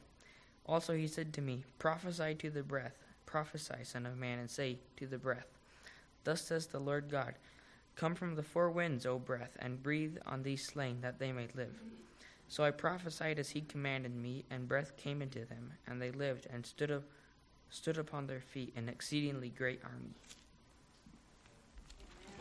Also 0.66 0.96
he 0.96 1.08
said 1.08 1.34
to 1.34 1.42
me, 1.42 1.64
Prophesy 1.80 2.36
to 2.36 2.50
the 2.50 2.64
breath, 2.64 2.98
prophesy, 3.26 3.84
son 3.84 4.06
of 4.06 4.18
man, 4.18 4.40
and 4.40 4.50
say 4.50 4.78
to 4.98 5.06
the 5.06 5.18
breath, 5.18 5.48
Thus 6.24 6.42
says 6.42 6.68
the 6.68 6.80
Lord 6.80 7.10
God. 7.10 7.36
Come 7.96 8.16
from 8.16 8.36
the 8.36 8.44
four 8.44 8.70
winds, 8.70 9.06
O 9.06 9.18
breath, 9.18 9.56
and 9.60 9.82
breathe 9.82 10.18
on 10.26 10.44
these 10.44 10.66
slain, 10.66 11.00
that 11.02 11.18
they 11.18 11.32
may 11.32 11.48
live. 11.56 11.80
So 12.50 12.64
I 12.64 12.72
prophesied 12.72 13.40
as 13.40 13.50
he 13.50 13.62
commanded 13.62 14.16
me, 14.16 14.44
and 14.52 14.68
breath 14.68 14.98
came 14.98 15.22
into 15.22 15.46
them, 15.46 15.72
and 15.88 16.02
they 16.02 16.12
lived 16.12 16.46
and 16.52 16.66
stood 16.66 16.92
up, 16.92 17.04
stood 17.70 17.98
upon 17.98 18.28
their 18.28 18.42
feet, 18.42 18.74
an 18.76 18.90
exceedingly 18.90 19.50
great 19.50 19.82
army. 19.84 20.14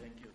Thank 0.00 0.14
you. 0.20 0.30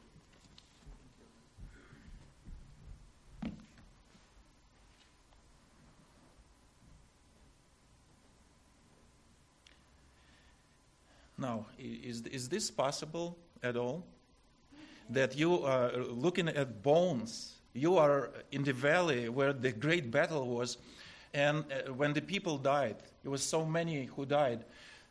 Now, 11.38 11.66
is, 11.78 12.22
is 12.28 12.50
this 12.50 12.72
possible 12.72 13.38
at 13.62 13.78
all? 13.78 14.06
That 15.10 15.36
you 15.36 15.64
are 15.64 15.92
looking 15.98 16.48
at 16.48 16.84
bones. 16.84 17.56
You 17.74 17.98
are 17.98 18.32
in 18.52 18.64
the 18.64 18.74
valley 18.74 19.30
where 19.30 19.54
the 19.54 19.72
great 19.72 20.12
battle 20.12 20.48
was, 20.48 20.78
and 21.34 21.64
uh, 21.72 21.94
when 21.94 22.14
the 22.14 22.22
people 22.22 22.58
died, 22.58 22.98
there 23.24 23.32
was 23.32 23.44
so 23.44 23.66
many 23.66 24.06
who 24.06 24.26
died 24.26 24.66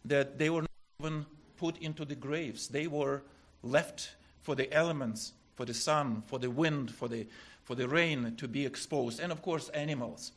that 0.05 0.39
they 0.39 0.51
were 0.51 0.63
not 0.63 0.71
even 1.01 1.27
put 1.57 1.79
into 1.79 2.05
the 2.05 2.15
graves. 2.15 2.69
They 2.69 2.87
were 2.87 3.23
left 3.63 4.11
for 4.43 4.55
the 4.55 4.73
elements, 4.73 5.33
for 5.55 5.65
the 5.65 5.75
sun, 5.75 6.23
for 6.27 6.39
the 6.39 6.51
wind, 6.51 6.91
for 6.91 7.09
the 7.09 7.27
for 7.65 7.75
the 7.75 7.87
rain 7.87 8.35
to 8.37 8.49
be 8.49 8.65
exposed, 8.65 9.21
and 9.21 9.31
of 9.31 9.43
course 9.43 9.69
animals. 9.71 10.33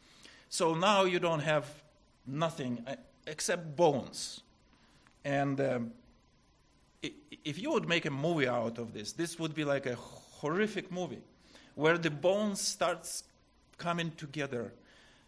So 0.49 0.75
now 0.75 1.05
you 1.05 1.17
don't 1.17 1.39
have 1.39 1.65
nothing 2.27 2.83
uh, 2.87 2.95
except 3.27 3.75
bones, 3.75 4.41
and. 5.23 5.59
Um, 5.61 5.91
if 7.03 7.59
you 7.59 7.71
would 7.71 7.87
make 7.87 8.05
a 8.05 8.11
movie 8.11 8.47
out 8.47 8.77
of 8.77 8.93
this, 8.93 9.13
this 9.13 9.39
would 9.39 9.53
be 9.55 9.63
like 9.63 9.85
a 9.85 9.95
horrific 9.95 10.91
movie 10.91 11.21
where 11.75 11.97
the 11.97 12.11
bones 12.11 12.61
starts 12.61 13.23
coming 13.77 14.11
together 14.17 14.71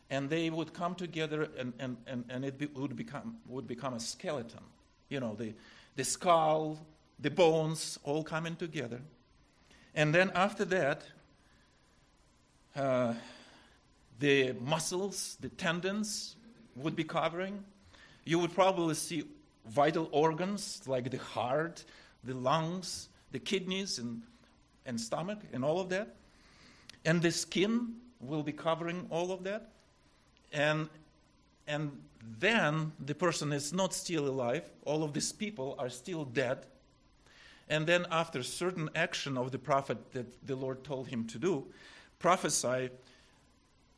and 0.09 0.29
they 0.29 0.49
would 0.49 0.73
come 0.73 0.93
together 0.93 1.49
and, 1.57 1.73
and, 1.79 1.97
and, 2.05 2.25
and 2.29 2.45
it 2.45 2.57
be, 2.57 2.67
would, 2.67 2.95
become, 2.95 3.37
would 3.47 3.67
become 3.67 3.95
a 3.95 3.99
skeleton. 3.99 4.59
You 5.09 5.19
know, 5.19 5.33
the, 5.33 5.53
the 5.95 6.03
skull, 6.03 6.77
the 7.19 7.31
bones 7.31 7.97
all 8.03 8.23
coming 8.23 8.55
together. 8.55 9.01
And 9.95 10.13
then 10.13 10.31
after 10.35 10.65
that, 10.65 11.03
uh, 12.75 13.13
the 14.19 14.53
muscles, 14.53 15.37
the 15.39 15.49
tendons 15.49 16.35
would 16.75 16.95
be 16.95 17.03
covering. 17.03 17.63
You 18.25 18.39
would 18.39 18.53
probably 18.53 18.95
see 18.95 19.23
vital 19.67 20.09
organs 20.11 20.81
like 20.87 21.09
the 21.09 21.17
heart, 21.17 21.83
the 22.23 22.33
lungs, 22.33 23.09
the 23.31 23.39
kidneys, 23.39 23.99
and, 23.99 24.21
and 24.85 24.99
stomach, 24.99 25.39
and 25.53 25.63
all 25.63 25.79
of 25.79 25.89
that. 25.89 26.15
And 27.05 27.21
the 27.21 27.31
skin 27.31 27.95
will 28.19 28.43
be 28.43 28.51
covering 28.53 29.05
all 29.09 29.31
of 29.31 29.43
that. 29.43 29.69
And, 30.51 30.89
and 31.67 31.91
then 32.39 32.91
the 33.05 33.15
person 33.15 33.51
is 33.51 33.73
not 33.73 33.93
still 33.93 34.27
alive. 34.27 34.69
All 34.85 35.03
of 35.03 35.13
these 35.13 35.31
people 35.31 35.75
are 35.79 35.89
still 35.89 36.25
dead. 36.25 36.65
And 37.69 37.87
then, 37.87 38.05
after 38.11 38.43
certain 38.43 38.89
action 38.93 39.37
of 39.37 39.51
the 39.51 39.57
prophet 39.57 40.11
that 40.11 40.45
the 40.45 40.55
Lord 40.55 40.83
told 40.83 41.07
him 41.07 41.25
to 41.27 41.39
do, 41.39 41.65
prophesy 42.19 42.89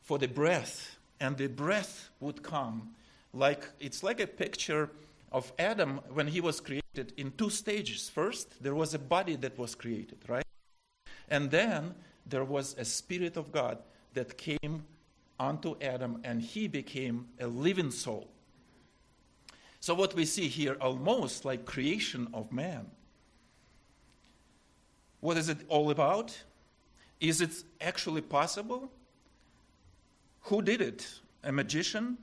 for 0.02 0.18
the 0.18 0.28
breath, 0.28 0.96
and 1.20 1.36
the 1.36 1.48
breath 1.48 2.10
would 2.20 2.42
come 2.42 2.94
like 3.32 3.68
it's 3.80 4.02
like 4.02 4.20
a 4.20 4.26
picture 4.26 4.90
of 5.32 5.52
Adam 5.58 6.00
when 6.08 6.28
he 6.28 6.40
was 6.40 6.60
created 6.60 7.12
in 7.16 7.32
two 7.32 7.50
stages. 7.50 8.08
First, 8.08 8.62
there 8.62 8.74
was 8.74 8.94
a 8.94 8.98
body 8.98 9.36
that 9.36 9.58
was 9.58 9.74
created, 9.74 10.18
right? 10.28 10.44
And 11.28 11.50
then 11.50 11.94
there 12.24 12.44
was 12.44 12.74
a 12.78 12.84
spirit 12.84 13.36
of 13.36 13.52
God 13.52 13.78
that 14.14 14.38
came 14.38 14.84
unto 15.38 15.76
Adam 15.80 16.20
and 16.24 16.40
he 16.40 16.66
became 16.68 17.26
a 17.40 17.46
living 17.46 17.90
soul. 17.90 18.28
So 19.80 19.94
what 19.94 20.14
we 20.14 20.24
see 20.24 20.48
here 20.48 20.76
almost 20.80 21.44
like 21.44 21.64
creation 21.64 22.28
of 22.32 22.52
man. 22.52 22.86
What 25.20 25.36
is 25.36 25.48
it 25.48 25.58
all 25.68 25.90
about? 25.90 26.36
Is 27.20 27.40
it 27.40 27.50
actually 27.80 28.20
possible? 28.20 28.90
Who 30.42 30.62
did 30.62 30.80
it? 30.80 31.08
A 31.44 31.52
magician? 31.52 32.18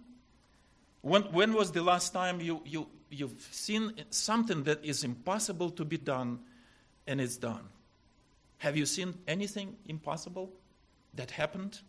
When, 1.04 1.24
when 1.34 1.54
was 1.54 1.74
the 1.74 1.84
last 1.84 2.14
time 2.14 2.40
you, 2.40 2.62
you, 2.66 2.88
you've 3.10 3.48
seen 3.52 3.94
something 4.10 4.64
that 4.64 4.84
is 4.86 5.04
impossible 5.04 5.70
to 5.72 5.84
be 5.84 5.98
done 5.98 6.40
and 7.06 7.20
it's 7.20 7.36
done? 7.36 7.68
Have 8.60 8.78
you 8.78 8.86
seen 8.86 9.14
anything 9.28 9.76
impossible 9.86 10.50
that 11.14 11.32
happened? 11.32 11.82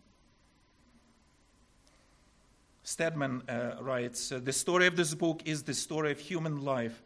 Stedman 2.82 3.42
uh, 3.48 3.76
writes 3.80 4.32
uh, 4.32 4.40
The 4.42 4.52
story 4.52 4.88
of 4.88 4.96
this 4.96 5.14
book 5.14 5.42
is 5.44 5.62
the 5.62 5.74
story 5.74 6.10
of 6.10 6.18
human 6.18 6.64
life. 6.64 7.00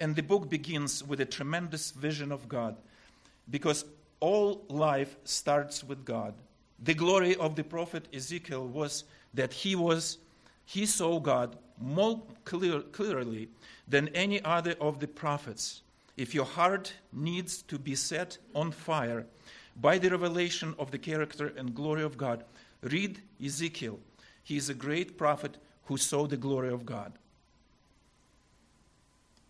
And 0.00 0.16
the 0.16 0.22
book 0.22 0.48
begins 0.48 1.04
with 1.04 1.20
a 1.20 1.26
tremendous 1.26 1.90
vision 1.90 2.32
of 2.32 2.48
God 2.48 2.76
because 3.50 3.84
all 4.20 4.64
life 4.68 5.16
starts 5.24 5.84
with 5.84 6.06
God. 6.06 6.32
The 6.82 6.94
glory 6.94 7.36
of 7.36 7.56
the 7.56 7.62
prophet 7.62 8.08
Ezekiel 8.12 8.66
was 8.66 9.04
that 9.34 9.52
he 9.52 9.76
was 9.76 10.16
he 10.72 10.86
saw 10.86 11.20
God 11.20 11.58
more 11.78 12.22
clear, 12.46 12.80
clearly 12.80 13.50
than 13.86 14.08
any 14.08 14.42
other 14.42 14.74
of 14.80 15.00
the 15.00 15.06
prophets. 15.06 15.82
If 16.16 16.34
your 16.34 16.46
heart 16.46 16.94
needs 17.12 17.60
to 17.64 17.78
be 17.78 17.94
set 17.94 18.38
on 18.54 18.72
fire 18.72 19.26
by 19.78 19.98
the 19.98 20.08
revelation 20.08 20.74
of 20.78 20.90
the 20.90 20.96
character 20.96 21.52
and 21.58 21.74
glory 21.74 22.02
of 22.02 22.16
God, 22.16 22.44
read 22.80 23.20
Ezekiel. 23.44 23.98
He 24.44 24.56
is 24.56 24.70
a 24.70 24.74
great 24.74 25.18
prophet 25.18 25.58
who 25.84 25.98
saw 25.98 26.26
the 26.26 26.38
glory 26.38 26.70
of 26.70 26.86
God. 26.86 27.12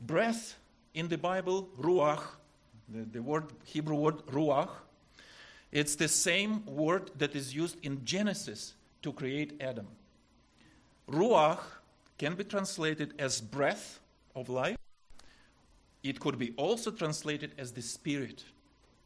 Breath 0.00 0.56
in 0.92 1.06
the 1.06 1.18
Bible, 1.18 1.68
ruach, 1.80 2.24
the, 2.88 3.02
the 3.12 3.22
word 3.22 3.44
Hebrew 3.64 3.94
word 3.94 4.26
ruach, 4.26 4.70
it's 5.70 5.94
the 5.94 6.08
same 6.08 6.66
word 6.66 7.12
that 7.18 7.36
is 7.36 7.54
used 7.54 7.76
in 7.84 8.04
Genesis 8.04 8.74
to 9.02 9.12
create 9.12 9.52
Adam. 9.60 9.86
Ruach 11.08 11.60
can 12.18 12.34
be 12.34 12.44
translated 12.44 13.14
as 13.18 13.40
breath 13.40 14.00
of 14.34 14.48
life. 14.48 14.76
It 16.02 16.20
could 16.20 16.38
be 16.38 16.52
also 16.56 16.90
translated 16.90 17.52
as 17.58 17.72
the 17.72 17.82
spirit. 17.82 18.44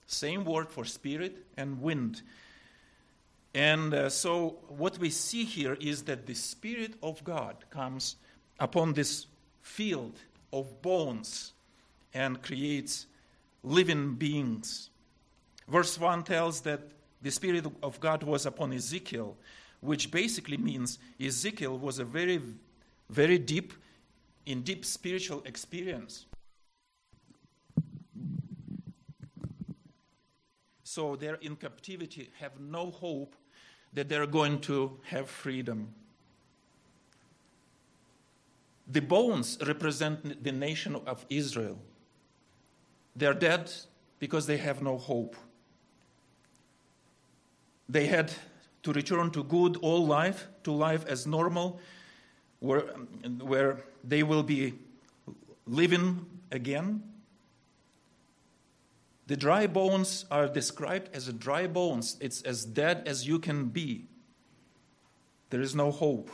Same 0.06 0.44
word 0.44 0.70
for 0.70 0.84
spirit 0.84 1.44
and 1.56 1.80
wind. 1.80 2.22
And 3.56 3.94
uh, 3.94 4.10
so, 4.10 4.58
what 4.68 4.98
we 4.98 5.08
see 5.08 5.44
here 5.44 5.78
is 5.80 6.02
that 6.02 6.26
the 6.26 6.34
Spirit 6.34 6.92
of 7.02 7.24
God 7.24 7.64
comes 7.70 8.16
upon 8.60 8.92
this 8.92 9.26
field 9.62 10.18
of 10.52 10.82
bones 10.82 11.54
and 12.12 12.42
creates 12.42 13.06
living 13.62 14.14
beings. 14.16 14.90
Verse 15.68 15.98
1 15.98 16.24
tells 16.24 16.60
that 16.60 16.82
the 17.22 17.30
Spirit 17.30 17.64
of 17.82 17.98
God 17.98 18.22
was 18.22 18.44
upon 18.44 18.74
Ezekiel, 18.74 19.38
which 19.86 20.10
basically 20.10 20.56
means 20.56 20.98
Ezekiel 21.20 21.78
was 21.78 21.98
a 21.98 22.04
very, 22.04 22.42
very 23.08 23.38
deep, 23.38 23.72
in 24.44 24.62
deep 24.62 24.84
spiritual 24.84 25.42
experience. 25.44 26.26
So 30.82 31.14
they're 31.14 31.36
in 31.36 31.56
captivity, 31.56 32.30
have 32.40 32.58
no 32.58 32.90
hope 32.90 33.36
that 33.92 34.08
they're 34.08 34.26
going 34.26 34.60
to 34.62 34.98
have 35.04 35.28
freedom. 35.30 35.88
The 38.88 39.00
bones 39.00 39.58
represent 39.66 40.42
the 40.42 40.52
nation 40.52 40.96
of 41.06 41.24
Israel. 41.28 41.78
They're 43.14 43.34
dead 43.34 43.72
because 44.18 44.46
they 44.46 44.56
have 44.58 44.82
no 44.82 44.98
hope. 44.98 45.36
They 47.88 48.06
had 48.06 48.32
to 48.86 48.92
return 48.92 49.32
to 49.32 49.42
good 49.42 49.76
old 49.82 50.08
life, 50.08 50.46
to 50.62 50.70
life 50.70 51.04
as 51.08 51.26
normal, 51.26 51.80
where, 52.60 52.82
where 53.42 53.82
they 54.04 54.22
will 54.22 54.44
be 54.44 54.74
living 55.66 56.24
again. 56.52 57.02
The 59.26 59.36
dry 59.36 59.66
bones 59.66 60.24
are 60.30 60.46
described 60.46 61.10
as 61.12 61.26
dry 61.32 61.66
bones. 61.66 62.16
It's 62.20 62.42
as 62.42 62.64
dead 62.64 63.02
as 63.06 63.26
you 63.26 63.40
can 63.40 63.64
be. 63.64 64.04
There 65.50 65.60
is 65.60 65.74
no 65.74 65.90
hope. 65.90 66.30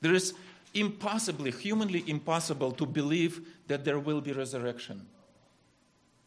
There 0.00 0.14
is 0.14 0.32
impossibly, 0.72 1.50
humanly 1.50 2.04
impossible 2.06 2.72
to 2.72 2.86
believe 2.86 3.46
that 3.66 3.84
there 3.84 3.98
will 3.98 4.22
be 4.22 4.32
resurrection. 4.32 5.04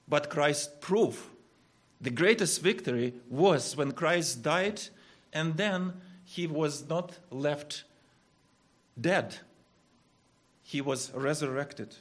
But 0.07 0.29
Christ 0.29 0.79
proved 0.79 1.23
the 2.01 2.09
greatest 2.09 2.61
victory 2.61 3.13
was 3.29 3.77
when 3.77 3.91
Christ 3.91 4.41
died 4.41 4.81
and 5.31 5.55
then 5.55 5.93
he 6.25 6.47
was 6.47 6.89
not 6.89 7.17
left 7.29 7.83
dead, 8.99 9.37
he 10.63 10.81
was 10.81 11.11
resurrected. 11.13 11.95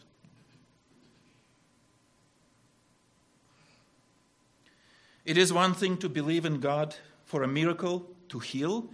It 5.27 5.37
is 5.37 5.53
one 5.53 5.75
thing 5.75 5.99
to 5.99 6.09
believe 6.09 6.47
in 6.47 6.61
God 6.61 6.97
for 7.27 7.43
a 7.43 7.49
miracle 7.49 8.09
to 8.31 8.39
heal, 8.39 8.89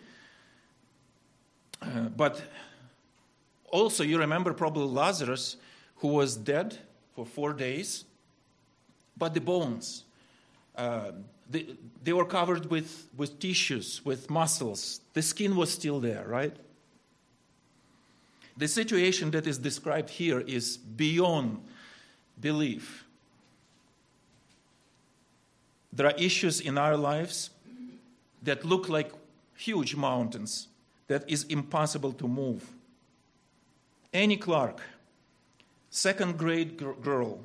uh, 1.81 2.09
but 2.16 2.42
also 3.66 4.03
you 4.03 4.19
remember 4.19 4.53
probably 4.53 4.87
Lazarus, 4.87 5.57
who 5.97 6.09
was 6.09 6.37
dead 6.37 6.79
for 7.14 7.25
four 7.25 7.53
days, 7.53 8.05
but 9.16 9.33
the 9.33 9.40
bones 9.40 10.06
uh, 10.77 11.12
they, 11.49 11.67
they 12.03 12.12
were 12.12 12.25
covered 12.25 12.67
with, 12.67 13.09
with 13.17 13.39
tissues, 13.39 14.05
with 14.05 14.29
muscles. 14.31 15.01
The 15.15 15.23
skin 15.23 15.57
was 15.57 15.73
still 15.73 16.01
there, 16.01 16.25
right? 16.27 16.55
The 18.57 18.69
situation 18.69 19.31
that 19.33 19.47
is 19.47 19.59
described 19.59 20.11
here 20.11 20.41
is 20.41 20.77
beyond 20.77 21.62
belief. 22.41 23.05
There 25.93 26.07
are 26.07 26.15
issues 26.19 26.61
in 26.61 26.79
our 26.79 26.97
lives 26.97 27.51
that 28.43 28.65
look 28.65 28.89
like 28.89 29.12
huge 29.57 29.95
mountains 29.97 30.69
that 31.09 31.29
is 31.29 31.45
impossible 31.45 32.12
to 32.12 32.29
move. 32.29 32.65
Annie 34.12 34.37
Clark, 34.37 34.81
second 35.91 36.39
grade 36.39 36.77
girl, 37.03 37.41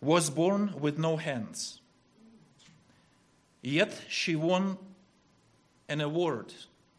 was 0.00 0.30
born 0.30 0.74
with 0.78 0.98
no 0.98 1.16
hands. 1.16 1.80
Yet 3.66 4.00
she 4.08 4.36
won 4.36 4.78
an 5.88 6.00
award, 6.00 6.54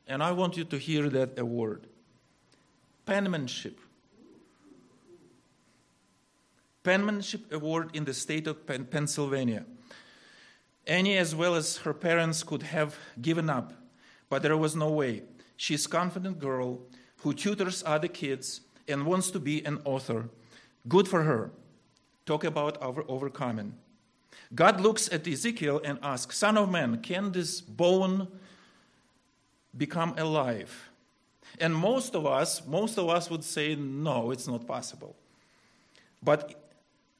and 0.05 0.21
I 0.21 0.33
want 0.33 0.57
you 0.57 0.65
to 0.65 0.77
hear 0.77 1.07
that 1.07 1.39
award 1.39 1.87
penmanship. 3.05 3.79
Penmanship 6.83 7.53
award 7.53 7.91
in 7.95 8.03
the 8.03 8.13
state 8.13 8.47
of 8.47 8.67
Pennsylvania. 8.91 9.63
Annie, 10.85 11.17
as 11.17 11.33
well 11.33 11.55
as 11.55 11.77
her 11.77 11.93
parents, 11.93 12.43
could 12.43 12.63
have 12.63 12.97
given 13.21 13.49
up, 13.49 13.71
but 14.29 14.41
there 14.41 14.57
was 14.57 14.75
no 14.75 14.89
way. 14.89 15.23
She's 15.55 15.85
a 15.85 15.89
confident 15.89 16.37
girl 16.37 16.81
who 17.19 17.33
tutors 17.33 17.81
other 17.85 18.09
kids 18.09 18.59
and 18.89 19.05
wants 19.05 19.31
to 19.31 19.39
be 19.39 19.63
an 19.63 19.79
author. 19.85 20.29
Good 20.85 21.07
for 21.07 21.23
her. 21.23 21.51
Talk 22.25 22.43
about 22.43 22.81
over- 22.81 23.05
overcoming. 23.07 23.73
God 24.53 24.79
looks 24.79 25.11
at 25.11 25.27
Ezekiel 25.27 25.81
and 25.83 25.99
asks, 26.01 26.37
Son 26.37 26.57
of 26.57 26.71
man, 26.71 27.01
can 27.01 27.31
this 27.31 27.61
bone 27.61 28.27
become 29.75 30.15
alive? 30.17 30.89
And 31.59 31.75
most 31.75 32.15
of 32.15 32.25
us, 32.25 32.65
most 32.65 32.97
of 32.97 33.09
us 33.09 33.29
would 33.29 33.43
say, 33.43 33.75
no, 33.75 34.31
it's 34.31 34.47
not 34.47 34.67
possible. 34.67 35.15
But, 36.21 36.71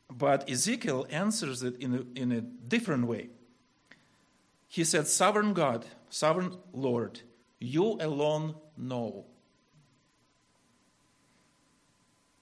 but 0.09 0.49
Ezekiel 0.49 1.07
answers 1.09 1.63
it 1.63 1.77
in 1.79 1.93
a, 1.93 2.19
in 2.19 2.31
a 2.31 2.41
different 2.41 3.07
way. 3.07 3.29
He 4.67 4.83
said, 4.83 5.07
Sovereign 5.07 5.53
God, 5.53 5.85
sovereign 6.09 6.57
Lord, 6.73 7.21
you 7.59 7.97
alone 7.99 8.55
know. 8.77 9.25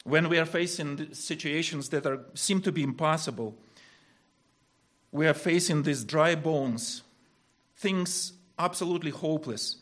When 0.03 0.29
we 0.29 0.37
are 0.37 0.45
facing 0.45 1.13
situations 1.13 1.89
that 1.89 2.05
are, 2.05 2.25
seem 2.33 2.61
to 2.61 2.71
be 2.71 2.83
impossible, 2.83 3.55
we 5.11 5.27
are 5.27 5.33
facing 5.33 5.83
these 5.83 6.03
dry 6.03 6.35
bones, 6.35 7.03
things 7.77 8.33
absolutely 8.59 9.11
hopeless, 9.11 9.77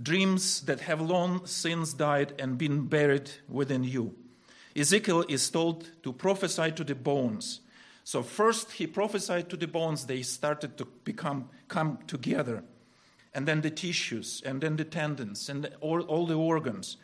dreams 0.00 0.60
that 0.62 0.80
have 0.80 1.00
long 1.00 1.46
since 1.46 1.92
died 1.92 2.34
and 2.38 2.58
been 2.58 2.86
buried 2.86 3.30
within 3.48 3.84
you. 3.84 4.14
Ezekiel 4.76 5.24
is 5.28 5.50
told 5.50 5.90
to 6.02 6.12
prophesy 6.12 6.70
to 6.72 6.84
the 6.84 6.94
bones. 6.94 7.60
So 8.04 8.22
first 8.22 8.72
he 8.72 8.86
prophesied 8.86 9.50
to 9.50 9.56
the 9.56 9.66
bones, 9.66 10.06
they 10.06 10.22
started 10.22 10.78
to 10.78 10.86
become 11.04 11.50
come 11.68 11.98
together. 12.06 12.62
And 13.34 13.46
then 13.46 13.60
the 13.60 13.70
tissues, 13.70 14.42
and 14.44 14.60
then 14.60 14.76
the 14.76 14.84
tendons, 14.84 15.48
and 15.48 15.68
all, 15.80 16.00
all 16.02 16.26
the 16.26 16.34
organs. 16.34 16.96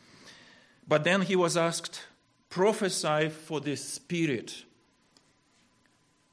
But 0.88 1.04
then 1.04 1.22
he 1.22 1.36
was 1.36 1.56
asked, 1.56 2.00
prophesy 2.48 3.28
for 3.28 3.60
the 3.60 3.76
spirit. 3.76 4.64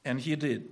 And 0.06 0.22
he 0.22 0.36
did. 0.36 0.70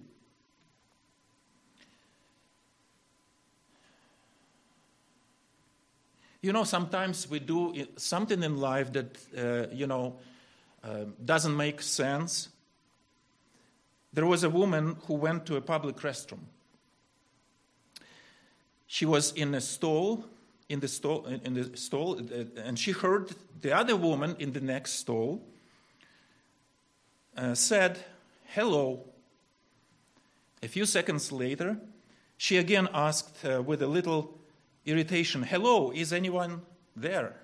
You 6.41 6.53
know, 6.53 6.63
sometimes 6.63 7.29
we 7.29 7.39
do 7.39 7.73
something 7.97 8.43
in 8.43 8.57
life 8.57 8.93
that, 8.93 9.17
uh, 9.37 9.73
you 9.73 9.87
know, 9.87 10.15
uh, 10.83 11.05
doesn't 11.23 11.55
make 11.55 11.81
sense. 11.81 12.49
There 14.13 14.25
was 14.25 14.43
a 14.43 14.49
woman 14.49 14.95
who 15.07 15.15
went 15.15 15.45
to 15.47 15.57
a 15.57 15.61
public 15.61 15.97
restroom. 15.97 16.39
She 18.87 19.05
was 19.05 19.33
in 19.33 19.53
a 19.53 19.61
stall, 19.61 20.25
in 20.69 20.79
the 20.79 20.87
stall, 20.87 21.25
in 21.25 21.53
the 21.53 21.77
stall, 21.77 22.19
uh, 22.19 22.45
and 22.63 22.79
she 22.79 22.91
heard 22.91 23.35
the 23.61 23.73
other 23.73 23.97
woman 23.97 24.35
in 24.39 24.53
the 24.53 24.61
next 24.61 24.93
stall 24.93 25.41
uh, 27.35 27.53
said, 27.53 27.99
"Hello." 28.45 29.05
A 30.63 30.67
few 30.67 30.85
seconds 30.85 31.31
later, 31.31 31.77
she 32.37 32.57
again 32.57 32.87
asked 32.93 33.45
uh, 33.45 33.61
with 33.61 33.81
a 33.81 33.87
little 33.87 34.38
irritation, 34.89 35.43
Hello, 35.43 35.91
is 35.91 36.11
anyone 36.11 36.61
there? 36.95 37.35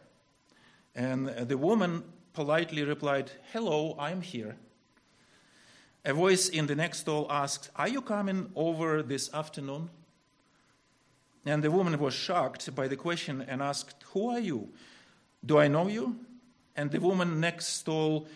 And 0.95 1.27
the 1.27 1.57
woman 1.57 2.03
politely 2.33 2.83
replied, 2.83 3.31
Hello, 3.51 3.95
I'm 3.99 4.21
here. 4.21 4.55
A 6.03 6.13
voice 6.13 6.49
in 6.49 6.67
the 6.67 6.75
next 6.75 6.99
stall 6.99 7.27
asked, 7.29 7.69
Are 7.75 7.87
you 7.87 8.01
coming 8.01 8.51
over 8.55 9.01
this 9.01 9.33
afternoon? 9.33 9.89
And 11.45 11.63
the 11.63 11.71
woman 11.71 11.97
was 11.99 12.13
shocked 12.13 12.73
by 12.75 12.87
the 12.87 12.95
question 12.95 13.41
and 13.47 13.61
asked, 13.61 14.03
Who 14.13 14.29
are 14.29 14.39
you? 14.39 14.69
Do 15.45 15.59
I 15.59 15.67
know 15.67 15.87
you? 15.87 16.19
And 16.75 16.91
the 16.91 16.99
woman 16.99 17.39
next 17.39 17.67
stall 17.67 18.27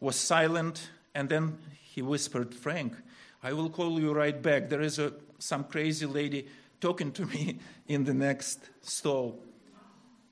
was 0.00 0.16
silent, 0.16 0.90
and 1.14 1.28
then 1.28 1.58
he 1.80 2.02
whispered, 2.02 2.54
Frank, 2.54 2.94
I 3.42 3.52
will 3.52 3.70
call 3.70 3.98
you 3.98 4.12
right 4.12 4.40
back. 4.40 4.68
There 4.68 4.82
is 4.82 4.98
a, 4.98 5.12
some 5.38 5.64
crazy 5.64 6.06
lady 6.06 6.46
talking 6.80 7.12
to 7.12 7.26
me 7.26 7.58
in 7.88 8.04
the 8.04 8.14
next 8.14 8.70
stall. 8.82 9.42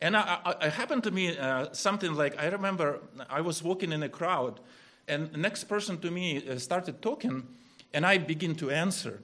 And 0.00 0.16
I, 0.16 0.38
I, 0.44 0.66
it 0.66 0.72
happened 0.72 1.04
to 1.04 1.10
me 1.10 1.36
uh, 1.38 1.72
something 1.72 2.14
like 2.14 2.38
I 2.38 2.48
remember 2.48 3.00
I 3.30 3.40
was 3.40 3.62
walking 3.62 3.92
in 3.92 4.02
a 4.02 4.08
crowd, 4.08 4.60
and 5.08 5.30
the 5.32 5.38
next 5.38 5.64
person 5.64 5.98
to 6.00 6.10
me 6.10 6.46
uh, 6.48 6.58
started 6.58 7.00
talking, 7.00 7.46
and 7.94 8.04
I 8.04 8.18
begin 8.18 8.54
to 8.56 8.70
answer. 8.70 9.22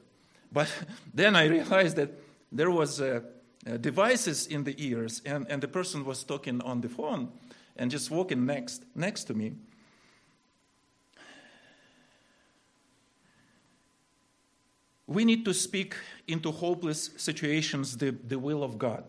But 0.50 0.72
then 1.14 1.36
I 1.36 1.46
realized 1.46 1.96
that 1.96 2.10
there 2.50 2.70
was 2.70 3.00
uh, 3.00 3.20
uh, 3.66 3.76
devices 3.76 4.46
in 4.46 4.64
the 4.64 4.74
ears, 4.78 5.20
and, 5.24 5.46
and 5.48 5.62
the 5.62 5.68
person 5.68 6.04
was 6.04 6.24
talking 6.24 6.60
on 6.62 6.80
the 6.80 6.88
phone 6.88 7.28
and 7.76 7.90
just 7.90 8.10
walking 8.10 8.46
next 8.46 8.84
next 8.94 9.24
to 9.24 9.34
me. 9.34 9.52
We 15.12 15.24
need 15.24 15.44
to 15.44 15.54
speak 15.54 15.94
into 16.26 16.50
hopeless 16.50 17.10
situations 17.16 17.96
the, 17.96 18.10
the 18.10 18.38
will 18.38 18.62
of 18.62 18.78
God. 18.78 19.04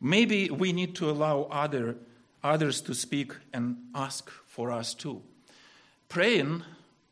Maybe 0.00 0.50
we 0.50 0.72
need 0.72 0.94
to 0.96 1.10
allow 1.10 1.42
other, 1.50 1.96
others 2.42 2.80
to 2.82 2.94
speak 2.94 3.34
and 3.52 3.76
ask 3.94 4.30
for 4.30 4.70
us 4.70 4.94
too. 4.94 5.22
Praying 6.08 6.62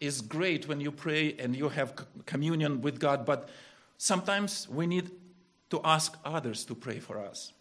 is 0.01 0.21
great 0.21 0.67
when 0.67 0.81
you 0.81 0.91
pray 0.91 1.37
and 1.39 1.55
you 1.55 1.69
have 1.69 1.95
communion 2.27 2.83
with 2.83 2.99
God, 2.99 3.25
but 3.25 3.49
sometimes 3.97 4.69
we 4.69 4.87
need 4.87 5.11
to 5.71 5.81
ask 5.85 6.17
others 6.25 6.65
to 6.65 6.75
pray 6.75 6.99
for 6.99 7.19
us. 7.19 7.53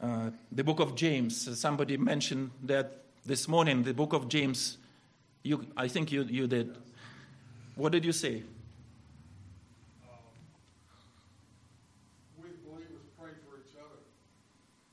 Uh, 0.00 0.30
the 0.50 0.64
book 0.64 0.80
of 0.80 0.94
James, 0.94 1.58
somebody 1.58 1.96
mentioned 1.98 2.50
that 2.62 3.02
this 3.26 3.46
morning, 3.46 3.82
the 3.82 3.92
book 3.92 4.14
of 4.14 4.28
James, 4.28 4.78
you, 5.42 5.66
I 5.76 5.88
think 5.88 6.10
you, 6.10 6.22
you 6.22 6.46
did. 6.46 6.74
What 7.74 7.92
did 7.92 8.04
you 8.04 8.12
say? 8.12 8.44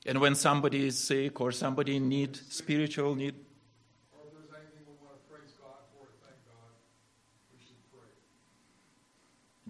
And 0.08 0.22
when 0.22 0.34
somebody 0.34 0.86
is 0.86 0.98
sick 0.98 1.38
or 1.38 1.52
somebody 1.52 1.96
in 1.96 2.08
need, 2.08 2.34
spiritual 2.34 3.14
need, 3.14 3.34
or 4.10 4.20
if 4.26 4.32
there's 4.32 4.62
anything 4.62 4.86
we 4.86 4.94
want 5.06 5.22
to 5.22 5.30
praise 5.30 5.52
God 5.60 5.84
for, 5.92 6.06
thank 6.22 6.38
God, 6.46 6.72
we 7.52 7.58
should 7.60 7.76
pray. 7.92 8.08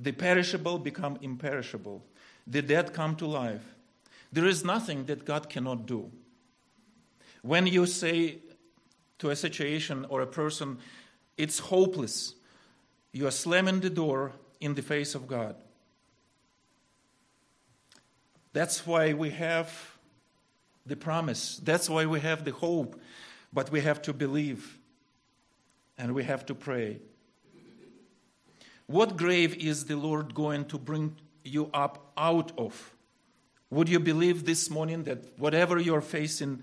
The 0.01 0.13
perishable 0.13 0.79
become 0.79 1.19
imperishable. 1.23 2.05
The 2.47 2.63
dead 2.63 2.93
come 2.93 3.17
to 3.17 3.27
life. 3.27 3.65
There 4.33 4.47
is 4.47 4.65
nothing 4.65 5.07
that 5.07 5.25
God 5.25 5.51
cannot 5.51 5.87
do. 5.87 6.09
When 7.43 7.67
you 7.67 7.85
say 7.85 8.39
to 9.19 9.31
a 9.31 9.35
situation 9.35 10.07
or 10.09 10.21
a 10.21 10.27
person, 10.29 10.79
it's 11.37 11.59
hopeless, 11.59 12.35
you 13.11 13.27
are 13.27 13.33
slamming 13.33 13.81
the 13.81 13.91
door 13.91 14.31
in 14.61 14.77
the 14.77 14.83
face 14.83 15.17
of 15.17 15.27
God. 15.27 15.57
That's 18.53 18.87
why 18.87 19.15
we 19.15 19.31
have 19.31 19.98
the 20.89 20.97
promise. 20.97 21.61
That's 21.63 21.89
why 21.89 22.07
we 22.07 22.21
have 22.21 22.45
the 22.45 22.53
hope. 22.53 23.01
But 23.53 23.71
we 23.71 23.81
have 23.81 24.03
to 24.03 24.13
believe 24.13 24.79
and 25.97 26.15
we 26.15 26.25
have 26.25 26.47
to 26.47 26.55
pray. 26.55 27.01
What 28.87 29.17
grave 29.17 29.55
is 29.57 29.85
the 29.85 29.97
Lord 29.97 30.35
going 30.35 30.65
to 30.67 30.79
bring 30.79 31.17
you 31.45 31.71
up 31.75 32.13
out 32.17 32.53
of? 32.59 32.95
Would 33.71 33.89
you 33.89 34.01
believe 34.01 34.47
this 34.47 34.71
morning 34.71 35.05
that 35.05 35.39
whatever 35.39 35.79
you're 35.79 36.01
facing 36.01 36.63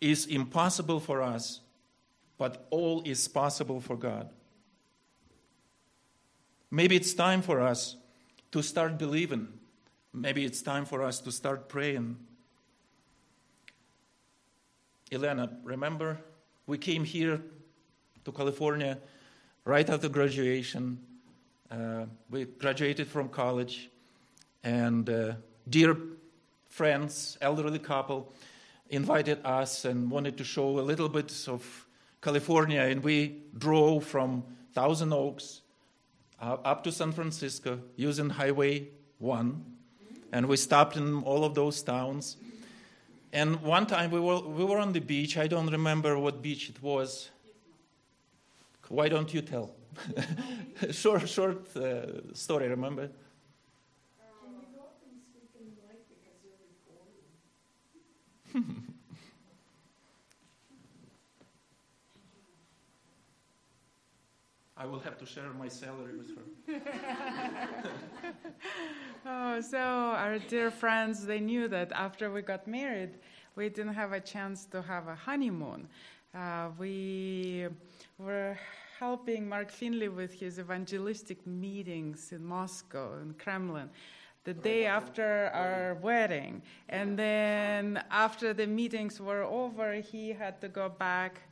is 0.00 0.26
impossible 0.26 1.00
for 1.00 1.22
us, 1.22 1.60
but 2.36 2.66
all 2.70 3.02
is 3.04 3.26
possible 3.28 3.80
for 3.80 3.96
God? 3.96 4.28
Maybe 6.70 6.96
it's 6.96 7.14
time 7.14 7.40
for 7.42 7.60
us 7.60 7.96
to 8.52 8.62
start 8.62 8.98
believing. 8.98 9.48
Maybe 10.12 10.44
it's 10.44 10.60
time 10.60 10.84
for 10.84 11.02
us 11.02 11.20
to 11.20 11.32
start 11.32 11.68
praying. 11.68 12.16
Elena, 15.12 15.50
remember 15.64 16.18
we 16.66 16.78
came 16.78 17.02
here 17.02 17.40
to 18.24 18.30
California 18.30 18.96
right 19.64 19.90
after 19.90 20.08
graduation. 20.08 21.00
Uh, 21.68 22.04
we 22.30 22.44
graduated 22.44 23.08
from 23.08 23.28
college, 23.28 23.90
and 24.62 25.10
uh, 25.10 25.32
dear 25.68 25.96
friends, 26.68 27.36
elderly 27.40 27.80
couple, 27.80 28.32
invited 28.88 29.44
us 29.44 29.84
and 29.84 30.12
wanted 30.12 30.36
to 30.38 30.44
show 30.44 30.78
a 30.78 30.82
little 30.82 31.08
bit 31.08 31.48
of 31.48 31.86
California, 32.22 32.82
and 32.82 33.02
we 33.02 33.42
drove 33.58 34.04
from 34.04 34.44
Thousand 34.74 35.12
Oaks 35.12 35.62
uh, 36.40 36.56
up 36.64 36.84
to 36.84 36.92
San 36.92 37.10
Francisco 37.10 37.80
using 37.96 38.30
Highway 38.30 38.86
1, 39.18 39.64
and 40.30 40.46
we 40.46 40.56
stopped 40.56 40.96
in 40.96 41.24
all 41.24 41.44
of 41.44 41.56
those 41.56 41.82
towns. 41.82 42.36
And 43.32 43.60
one 43.62 43.86
time 43.86 44.10
we 44.10 44.20
were, 44.20 44.40
we 44.40 44.64
were 44.64 44.78
on 44.78 44.92
the 44.92 45.00
beach. 45.00 45.36
I 45.36 45.46
don't 45.46 45.68
remember 45.70 46.18
what 46.18 46.42
beach 46.42 46.68
it 46.68 46.82
was. 46.82 47.30
Why 48.88 49.08
don't 49.08 49.32
you 49.32 49.40
tell? 49.42 49.70
short 50.90 51.28
short 51.28 51.76
uh, 51.76 52.34
story, 52.34 52.68
remember? 52.68 53.10
I 64.80 64.86
will 64.86 65.00
have 65.00 65.18
to 65.18 65.26
share 65.26 65.52
my 65.58 65.68
salary 65.68 66.16
with 66.16 66.30
her. 66.36 66.46
Oh, 69.26 69.60
so 69.60 69.76
our 69.76 70.38
dear 70.38 70.70
friends, 70.70 71.26
they 71.26 71.40
knew 71.40 71.68
that 71.68 71.92
after 71.92 72.30
we 72.30 72.40
got 72.40 72.66
married, 72.66 73.18
we 73.54 73.68
didn't 73.68 73.92
have 73.92 74.12
a 74.12 74.20
chance 74.20 74.64
to 74.72 74.80
have 74.80 75.08
a 75.08 75.14
honeymoon. 75.14 75.86
Uh, 76.34 76.70
we 76.78 77.66
were 78.16 78.58
helping 78.98 79.46
Mark 79.46 79.70
Finley 79.70 80.08
with 80.08 80.32
his 80.32 80.58
evangelistic 80.58 81.46
meetings 81.46 82.32
in 82.32 82.42
Moscow 82.42 83.18
and 83.20 83.38
Kremlin 83.38 83.90
the 84.44 84.54
day 84.54 84.86
after 84.86 85.50
our 85.52 85.98
wedding. 86.00 86.62
And 86.88 87.18
then 87.18 88.02
after 88.10 88.54
the 88.54 88.66
meetings 88.66 89.20
were 89.20 89.42
over, 89.42 89.94
he 89.96 90.30
had 90.30 90.60
to 90.62 90.68
go 90.68 90.88
back 90.88 91.42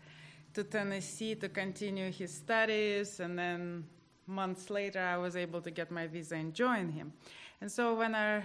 to 0.59 0.65
Tennessee 0.65 1.37
to 1.37 1.49
continue 1.49 2.11
his 2.11 2.35
studies. 2.35 3.21
And 3.21 3.39
then 3.39 3.85
months 4.27 4.71
later, 4.71 4.99
I 4.99 5.17
was 5.17 5.37
able 5.37 5.61
to 5.61 5.71
get 5.71 5.89
my 5.93 6.09
visa 6.09 6.35
and 6.35 6.53
join 6.53 6.89
him. 6.89 7.13
And 7.61 7.71
so 7.71 7.95
when 7.95 8.17
our 8.17 8.43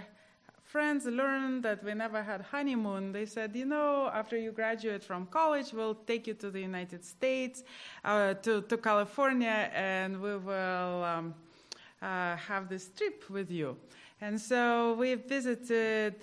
friends 0.62 1.06
learned 1.06 1.64
that 1.64 1.82
we 1.82 1.92
never 1.92 2.22
had 2.22 2.40
honeymoon, 2.40 3.10
they 3.10 3.26
said, 3.26 3.56
you 3.56 3.64
know, 3.64 4.08
after 4.14 4.36
you 4.38 4.52
graduate 4.52 5.02
from 5.02 5.26
college, 5.26 5.72
we'll 5.72 5.96
take 6.06 6.28
you 6.28 6.34
to 6.34 6.52
the 6.52 6.60
United 6.60 7.04
States, 7.04 7.64
uh, 8.04 8.34
to, 8.34 8.62
to 8.62 8.76
California, 8.76 9.68
and 9.74 10.22
we 10.22 10.36
will 10.36 11.02
um, 11.02 11.34
uh, 12.00 12.36
have 12.36 12.68
this 12.68 12.90
trip 12.96 13.28
with 13.28 13.50
you. 13.50 13.76
And 14.20 14.40
so 14.40 14.94
we 14.94 15.16
visited 15.16 16.14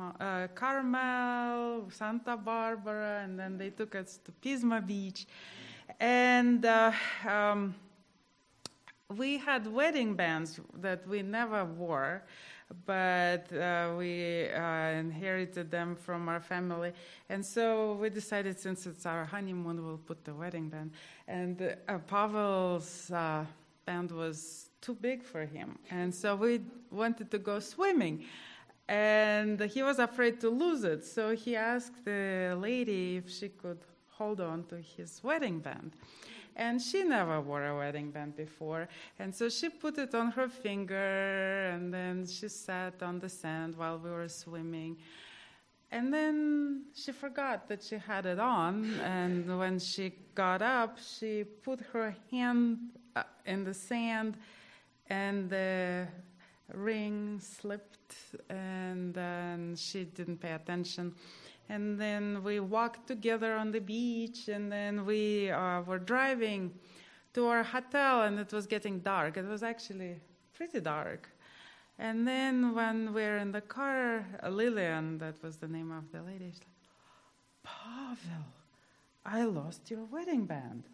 uh, 0.00 0.48
Carmel, 0.54 1.90
Santa 1.90 2.36
Barbara, 2.36 3.22
and 3.24 3.38
then 3.38 3.58
they 3.58 3.70
took 3.70 3.94
us 3.94 4.18
to 4.24 4.32
Pismo 4.32 4.84
Beach. 4.84 5.26
And 6.00 6.64
uh, 6.64 6.92
um, 7.28 7.74
we 9.16 9.38
had 9.38 9.66
wedding 9.66 10.14
bands 10.14 10.60
that 10.80 11.06
we 11.06 11.22
never 11.22 11.64
wore, 11.64 12.22
but 12.84 13.52
uh, 13.52 13.94
we 13.96 14.48
uh, 14.50 14.88
inherited 14.98 15.70
them 15.70 15.94
from 15.94 16.28
our 16.28 16.40
family. 16.40 16.92
And 17.28 17.44
so 17.44 17.94
we 17.94 18.10
decided, 18.10 18.58
since 18.58 18.86
it's 18.86 19.06
our 19.06 19.24
honeymoon, 19.24 19.84
we'll 19.84 19.98
put 19.98 20.24
the 20.24 20.34
wedding 20.34 20.68
band. 20.68 20.90
And 21.28 21.76
uh, 21.88 21.98
Pavel's 21.98 23.10
uh, 23.10 23.44
band 23.86 24.10
was 24.10 24.70
too 24.80 24.94
big 24.94 25.22
for 25.22 25.44
him. 25.44 25.78
And 25.90 26.12
so 26.14 26.34
we 26.34 26.60
wanted 26.90 27.30
to 27.30 27.38
go 27.38 27.60
swimming. 27.60 28.24
And 28.88 29.60
he 29.60 29.82
was 29.82 29.98
afraid 29.98 30.40
to 30.40 30.48
lose 30.48 30.84
it. 30.84 31.04
So 31.04 31.34
he 31.34 31.56
asked 31.56 32.04
the 32.04 32.56
lady 32.58 33.16
if 33.16 33.28
she 33.28 33.48
could 33.48 33.80
hold 34.10 34.40
on 34.40 34.64
to 34.64 34.76
his 34.76 35.20
wedding 35.22 35.58
band 35.58 35.92
and 36.56 36.80
she 36.80 37.04
never 37.04 37.40
wore 37.40 37.66
a 37.66 37.76
wedding 37.76 38.10
band 38.10 38.34
before. 38.34 38.88
And 39.18 39.34
so 39.34 39.48
she 39.48 39.68
put 39.68 39.98
it 39.98 40.14
on 40.14 40.30
her 40.32 40.48
finger, 40.48 41.70
and 41.72 41.92
then 41.92 42.26
she 42.26 42.48
sat 42.48 43.02
on 43.02 43.18
the 43.18 43.28
sand 43.28 43.76
while 43.76 43.98
we 43.98 44.10
were 44.10 44.28
swimming. 44.28 44.96
And 45.92 46.12
then 46.12 46.86
she 46.94 47.12
forgot 47.12 47.68
that 47.68 47.82
she 47.82 47.98
had 47.98 48.26
it 48.26 48.40
on, 48.40 48.98
and 49.00 49.58
when 49.58 49.78
she 49.78 50.14
got 50.34 50.62
up, 50.62 50.98
she 50.98 51.44
put 51.44 51.80
her 51.92 52.16
hand 52.30 52.78
uh, 53.14 53.22
in 53.44 53.62
the 53.62 53.74
sand, 53.74 54.36
and 55.08 55.48
the 55.48 56.08
ring 56.72 57.40
slipped, 57.40 58.14
and 58.48 59.14
then 59.14 59.74
she 59.76 60.04
didn't 60.04 60.38
pay 60.38 60.52
attention 60.52 61.14
and 61.68 61.98
then 62.00 62.42
we 62.44 62.60
walked 62.60 63.06
together 63.06 63.54
on 63.56 63.72
the 63.72 63.80
beach, 63.80 64.48
and 64.48 64.70
then 64.70 65.04
we 65.04 65.50
uh, 65.50 65.82
were 65.82 65.98
driving 65.98 66.72
to 67.34 67.46
our 67.46 67.62
hotel, 67.62 68.22
and 68.22 68.38
it 68.38 68.52
was 68.52 68.66
getting 68.66 69.00
dark. 69.00 69.36
It 69.36 69.46
was 69.46 69.62
actually 69.62 70.20
pretty 70.54 70.80
dark. 70.80 71.28
And 71.98 72.26
then 72.26 72.74
when 72.74 73.12
we 73.12 73.22
were 73.22 73.38
in 73.38 73.52
the 73.52 73.62
car, 73.62 74.26
Lillian, 74.48 75.18
that 75.18 75.42
was 75.42 75.56
the 75.56 75.66
name 75.66 75.90
of 75.90 76.10
the 76.12 76.22
lady, 76.22 76.50
she's 76.52 76.60
like, 76.60 76.68
Pavel, 77.64 78.44
I 79.24 79.44
lost 79.44 79.90
your 79.90 80.04
wedding 80.04 80.46
band. 80.46 80.84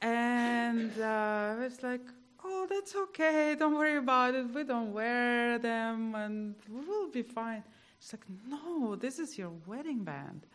And 0.00 0.92
uh, 1.00 1.04
I 1.04 1.56
was 1.58 1.82
like, 1.82 2.06
oh, 2.44 2.66
that's 2.68 2.94
okay. 2.94 3.56
Don't 3.58 3.74
worry 3.74 3.96
about 3.96 4.34
it. 4.34 4.46
We 4.54 4.64
don't 4.64 4.92
wear 4.92 5.58
them, 5.58 6.14
and 6.14 6.54
we'll 6.68 7.10
be 7.10 7.22
fine. 7.22 7.64
She's 8.00 8.12
like, 8.14 8.24
no, 8.48 8.96
this 8.96 9.18
is 9.18 9.38
your 9.38 9.52
wedding 9.66 10.04
band. 10.04 10.46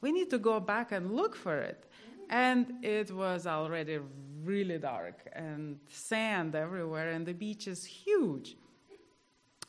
We 0.00 0.12
need 0.12 0.30
to 0.30 0.38
go 0.38 0.60
back 0.60 0.92
and 0.92 1.14
look 1.14 1.34
for 1.34 1.58
it. 1.58 1.84
And 2.28 2.84
it 2.84 3.10
was 3.10 3.46
already 3.46 3.98
really 4.44 4.78
dark 4.78 5.28
and 5.32 5.78
sand 5.88 6.54
everywhere, 6.54 7.10
and 7.10 7.26
the 7.26 7.34
beach 7.34 7.66
is 7.66 7.84
huge. 7.84 8.56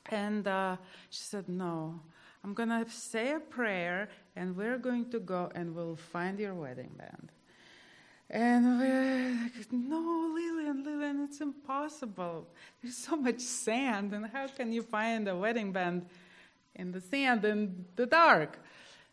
And 0.10 0.48
uh, 0.48 0.78
she 1.10 1.24
said, 1.24 1.48
No, 1.48 2.00
I'm 2.44 2.54
going 2.54 2.70
to 2.70 2.90
say 2.90 3.34
a 3.34 3.40
prayer, 3.40 4.10
and 4.36 4.56
we're 4.56 4.78
going 4.78 5.10
to 5.12 5.20
go 5.20 5.50
and 5.56 5.74
we'll 5.76 5.96
find 5.96 6.40
your 6.40 6.54
wedding 6.54 6.92
band. 6.98 7.32
And 8.34 8.80
we're 8.80 9.50
like, 9.56 9.72
No, 9.72 10.34
Lillian, 10.34 10.84
Lillian, 10.84 11.22
it's 11.22 11.40
impossible. 11.40 12.48
There's 12.82 12.98
so 12.98 13.16
much 13.16 13.40
sand, 13.40 14.12
and 14.14 14.26
how 14.26 14.48
can 14.48 14.74
you 14.74 14.82
find 14.82 15.28
a 15.28 15.38
wedding 15.38 15.72
band 15.72 16.08
in 16.76 16.92
the 16.92 17.02
sand 17.02 17.46
in 17.46 17.86
the 17.96 18.06
dark. 18.06 18.58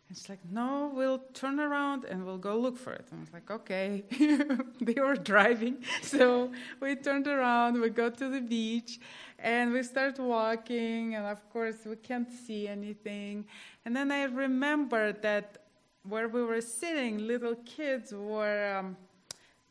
And 0.09 0.17
she's 0.17 0.29
like, 0.29 0.41
no, 0.51 0.91
we'll 0.95 1.23
turn 1.35 1.61
around 1.61 2.05
and 2.05 2.25
we'll 2.27 2.39
go 2.39 2.59
look 2.59 2.77
for 2.77 2.93
it. 2.93 3.07
And 3.11 3.21
I 3.21 3.23
was 3.23 3.33
like, 3.33 3.51
okay. 3.51 4.05
they 4.81 5.01
were 5.01 5.15
driving. 5.15 5.85
So 6.03 6.51
we 6.81 6.97
turned 6.97 7.29
around, 7.29 7.81
we 7.81 7.91
go 7.91 8.11
to 8.11 8.29
the 8.29 8.41
beach, 8.41 8.99
and 9.39 9.73
we 9.73 9.83
start 9.83 10.19
walking. 10.19 11.15
And 11.15 11.27
of 11.27 11.49
course, 11.51 11.77
we 11.87 11.97
can't 11.97 12.31
see 12.33 12.67
anything. 12.67 13.45
And 13.85 13.95
then 13.95 14.11
I 14.11 14.25
remembered 14.25 15.23
that 15.23 15.59
where 16.03 16.29
we 16.29 16.43
were 16.43 16.63
sitting, 16.63 17.19
little 17.19 17.55
kids 17.55 18.13
were 18.13 18.79
um, 18.79 18.97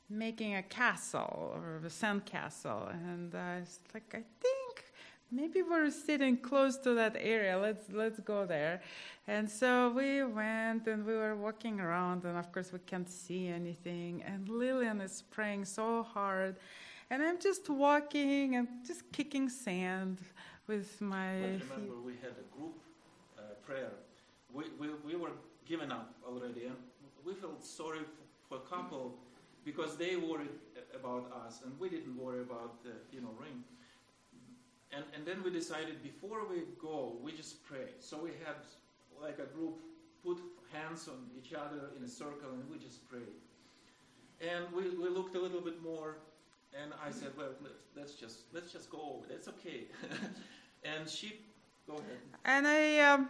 making 0.09 0.55
a 0.55 0.63
castle 0.63 1.53
or 1.55 1.81
a 1.85 1.89
sand 1.89 2.25
castle. 2.25 2.89
And 2.91 3.33
I 3.35 3.59
was 3.59 3.79
like, 3.93 4.11
I 4.13 4.23
think 4.41 4.85
maybe 5.31 5.61
we're 5.61 5.91
sitting 5.91 6.37
close 6.37 6.77
to 6.77 6.93
that 6.95 7.15
area. 7.19 7.57
Let's 7.57 7.85
let's 7.91 8.19
go 8.19 8.45
there. 8.45 8.81
And 9.27 9.49
so 9.49 9.91
we 9.91 10.23
went 10.23 10.87
and 10.87 11.05
we 11.05 11.13
were 11.13 11.35
walking 11.35 11.79
around 11.79 12.25
and 12.25 12.37
of 12.37 12.51
course 12.51 12.71
we 12.73 12.79
can't 12.79 13.09
see 13.09 13.47
anything. 13.47 14.23
And 14.23 14.49
lillian 14.49 15.01
is 15.01 15.23
praying 15.29 15.65
so 15.65 16.03
hard. 16.03 16.55
And 17.11 17.23
i'm 17.23 17.39
just 17.39 17.69
walking 17.69 18.55
and 18.55 18.67
just 18.85 19.11
kicking 19.11 19.49
sand 19.49 20.19
with 20.67 21.01
my 21.01 21.33
but 21.41 21.77
remember 21.77 21.99
we 22.05 22.13
had 22.21 22.35
a 22.37 22.55
group 22.55 22.77
uh, 23.37 23.41
prayer. 23.65 23.91
We, 24.53 24.65
we, 24.79 24.89
we 25.05 25.15
were 25.15 25.31
given 25.65 25.91
up 25.91 26.13
already 26.27 26.65
and 26.65 26.75
we 27.25 27.33
felt 27.33 27.63
sorry 27.63 28.01
for 28.47 28.57
a 28.57 28.61
couple 28.61 29.17
because 29.65 29.97
they 29.97 30.15
worried 30.15 30.49
about 30.95 31.31
us 31.45 31.61
and 31.63 31.77
we 31.79 31.89
didn't 31.89 32.17
worry 32.17 32.41
about 32.41 32.83
the 32.83 32.91
you 33.11 33.21
know 33.21 33.33
ring 33.39 33.63
and, 34.91 35.03
and 35.15 35.25
then 35.25 35.43
we 35.43 35.51
decided 35.51 36.01
before 36.01 36.47
we 36.49 36.63
go, 36.81 37.17
we 37.21 37.31
just 37.31 37.63
pray. 37.63 37.93
So 37.99 38.17
we 38.17 38.29
had 38.45 38.55
like 39.21 39.37
a 39.39 39.45
group 39.55 39.79
put 40.23 40.39
hands 40.73 41.07
on 41.07 41.17
each 41.37 41.53
other 41.53 41.91
in 41.97 42.03
a 42.03 42.07
circle 42.07 42.49
and 42.53 42.69
we 42.69 42.77
just 42.77 43.07
prayed. 43.07 43.21
And 44.41 44.65
we, 44.73 44.89
we 44.97 45.09
looked 45.09 45.35
a 45.35 45.39
little 45.39 45.61
bit 45.61 45.81
more 45.83 46.17
and 46.73 46.91
I 47.05 47.11
said, 47.11 47.29
well, 47.37 47.49
let's 47.95 48.13
just, 48.13 48.41
let's 48.53 48.71
just 48.71 48.89
go. 48.89 49.23
That's 49.29 49.47
okay. 49.47 49.85
and 50.83 51.07
she, 51.07 51.39
go 51.87 51.93
ahead. 51.93 52.17
And 52.45 52.67
I 52.67 52.99
um, 52.99 53.29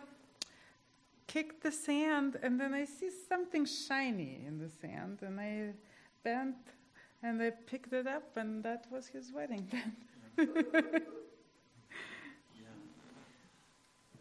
kicked 1.27 1.63
the 1.63 1.71
sand 1.71 2.37
and 2.41 2.59
then 2.59 2.73
I 2.73 2.85
see 2.85 3.09
something 3.27 3.65
shiny 3.65 4.43
in 4.47 4.59
the 4.59 4.69
sand 4.69 5.19
and 5.23 5.39
I 5.39 5.73
bent 6.23 6.55
and 7.23 7.41
I 7.41 7.51
picked 7.51 7.93
it 7.93 8.07
up 8.07 8.37
and 8.37 8.63
that 8.63 8.85
was 8.91 9.07
his 9.07 9.31
wedding 9.33 9.67
band. 9.71 10.49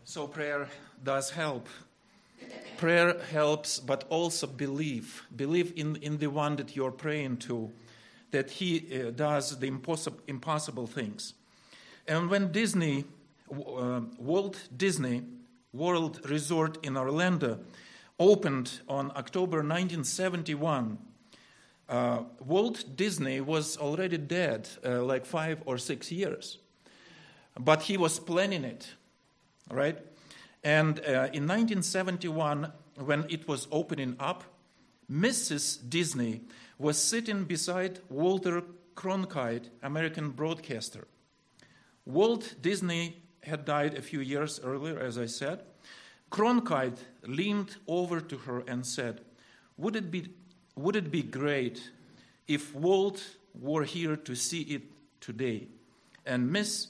So 0.09 0.27
prayer 0.27 0.69
does 1.05 1.29
help. 1.29 1.69
Prayer 2.79 3.21
helps, 3.31 3.79
but 3.79 4.05
also 4.09 4.47
believe. 4.47 5.23
Believe 5.37 5.75
in, 5.77 5.97
in 5.97 6.17
the 6.17 6.29
one 6.29 6.57
that 6.57 6.75
you're 6.75 6.91
praying 6.91 7.37
to, 7.49 7.71
that 8.31 8.51
he 8.51 8.89
uh, 8.91 9.11
does 9.11 9.59
the 9.59 9.67
impossible, 9.67 10.19
impossible 10.27 10.87
things. 10.87 11.35
And 12.07 12.31
when 12.31 12.53
Disney, 12.53 13.05
uh, 13.53 14.01
Walt 14.17 14.71
Disney 14.75 15.25
World 15.75 16.21
Resort 16.31 16.79
in 16.83 16.97
Orlando 16.97 17.59
opened 18.19 18.81
on 18.89 19.13
October 19.15 19.59
1971, 19.59 20.97
uh, 21.89 22.21
Walt 22.45 22.85
Disney 22.97 23.41
was 23.41 23.77
already 23.77 24.19
dead 24.19 24.69
uh, 24.85 25.03
like 25.03 25.25
five 25.27 25.63
or 25.67 25.79
six 25.79 26.13
years. 26.13 26.59
But 27.59 27.83
he 27.83 27.97
was 27.97 28.21
planning 28.21 28.65
it 28.65 28.95
right? 29.71 29.99
And 30.65 30.99
uh, 31.01 31.29
in 31.33 31.47
1971, 31.47 32.73
when 32.97 33.27
it 33.29 33.47
was 33.47 33.69
opening 33.71 34.17
up, 34.19 34.45
Mrs. 35.11 35.79
Disney 35.89 36.43
was 36.79 37.03
sitting 37.03 37.45
beside 37.45 38.01
Walter 38.09 38.63
Cronkite, 38.95 39.69
American 39.83 40.31
broadcaster. 40.31 41.07
Walt 42.05 42.55
Disney 42.61 43.23
had 43.43 43.65
died 43.65 43.95
a 43.95 44.03
few 44.03 44.21
years 44.21 44.61
earlier, 44.63 44.99
as 44.99 45.17
I 45.17 45.27
said. 45.27 45.63
Cronkite 46.31 46.99
leaned 47.27 47.77
over 47.87 48.21
to 48.21 48.37
her 48.39 48.63
and 48.67 48.85
said, 48.85 49.21
Would 49.77 49.97
it 49.97 50.11
be, 50.11 50.29
would 50.79 50.97
it 50.97 51.11
be 51.11 51.23
great 51.23 51.91
if 52.47 52.75
Walt 52.75 53.23
were 53.59 53.85
here 53.85 54.17
to 54.17 54.35
see 54.35 54.63
it 54.63 54.83
today? 55.21 55.69
And 56.25 56.51
Miss 56.53 56.89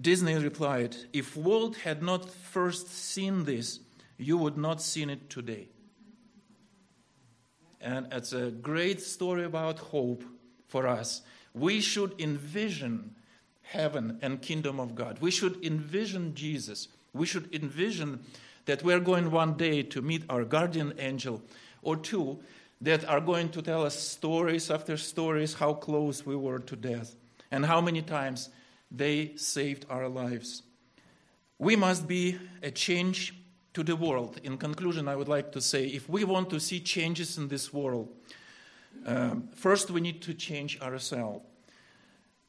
Disney 0.00 0.36
replied, 0.36 0.96
If 1.12 1.36
Walt 1.36 1.76
had 1.76 2.02
not 2.02 2.28
first 2.28 2.88
seen 2.88 3.44
this, 3.44 3.80
you 4.16 4.36
would 4.36 4.56
not 4.56 4.80
seen 4.80 5.10
it 5.10 5.28
today. 5.28 5.68
And 7.80 8.06
it's 8.12 8.32
a 8.32 8.50
great 8.50 9.00
story 9.00 9.44
about 9.44 9.78
hope 9.78 10.22
for 10.68 10.86
us. 10.86 11.22
We 11.54 11.80
should 11.80 12.14
envision 12.20 13.14
heaven 13.62 14.18
and 14.22 14.42
kingdom 14.42 14.78
of 14.78 14.94
God. 14.94 15.18
We 15.20 15.30
should 15.30 15.64
envision 15.64 16.34
Jesus. 16.34 16.88
We 17.12 17.26
should 17.26 17.52
envision 17.54 18.20
that 18.66 18.82
we're 18.82 19.00
going 19.00 19.30
one 19.30 19.54
day 19.56 19.82
to 19.82 20.02
meet 20.02 20.24
our 20.28 20.44
guardian 20.44 20.92
angel 20.98 21.42
or 21.82 21.96
two 21.96 22.40
that 22.80 23.04
are 23.04 23.20
going 23.20 23.50
to 23.50 23.62
tell 23.62 23.84
us 23.84 23.98
stories 23.98 24.70
after 24.70 24.96
stories 24.96 25.54
how 25.54 25.74
close 25.74 26.24
we 26.24 26.36
were 26.36 26.58
to 26.58 26.76
death 26.76 27.14
and 27.50 27.66
how 27.66 27.80
many 27.80 28.02
times 28.02 28.48
they 28.90 29.32
saved 29.36 29.84
our 29.90 30.08
lives. 30.08 30.62
We 31.58 31.76
must 31.76 32.08
be 32.08 32.38
a 32.62 32.70
change 32.70 33.34
to 33.74 33.82
the 33.82 33.96
world. 33.96 34.40
In 34.42 34.56
conclusion, 34.56 35.08
I 35.08 35.16
would 35.16 35.28
like 35.28 35.52
to 35.52 35.60
say 35.60 35.86
if 35.86 36.08
we 36.08 36.24
want 36.24 36.50
to 36.50 36.60
see 36.60 36.80
changes 36.80 37.38
in 37.38 37.48
this 37.48 37.72
world, 37.72 38.08
um, 39.06 39.48
first 39.54 39.90
we 39.90 40.00
need 40.00 40.22
to 40.22 40.34
change 40.34 40.80
ourselves. 40.80 41.44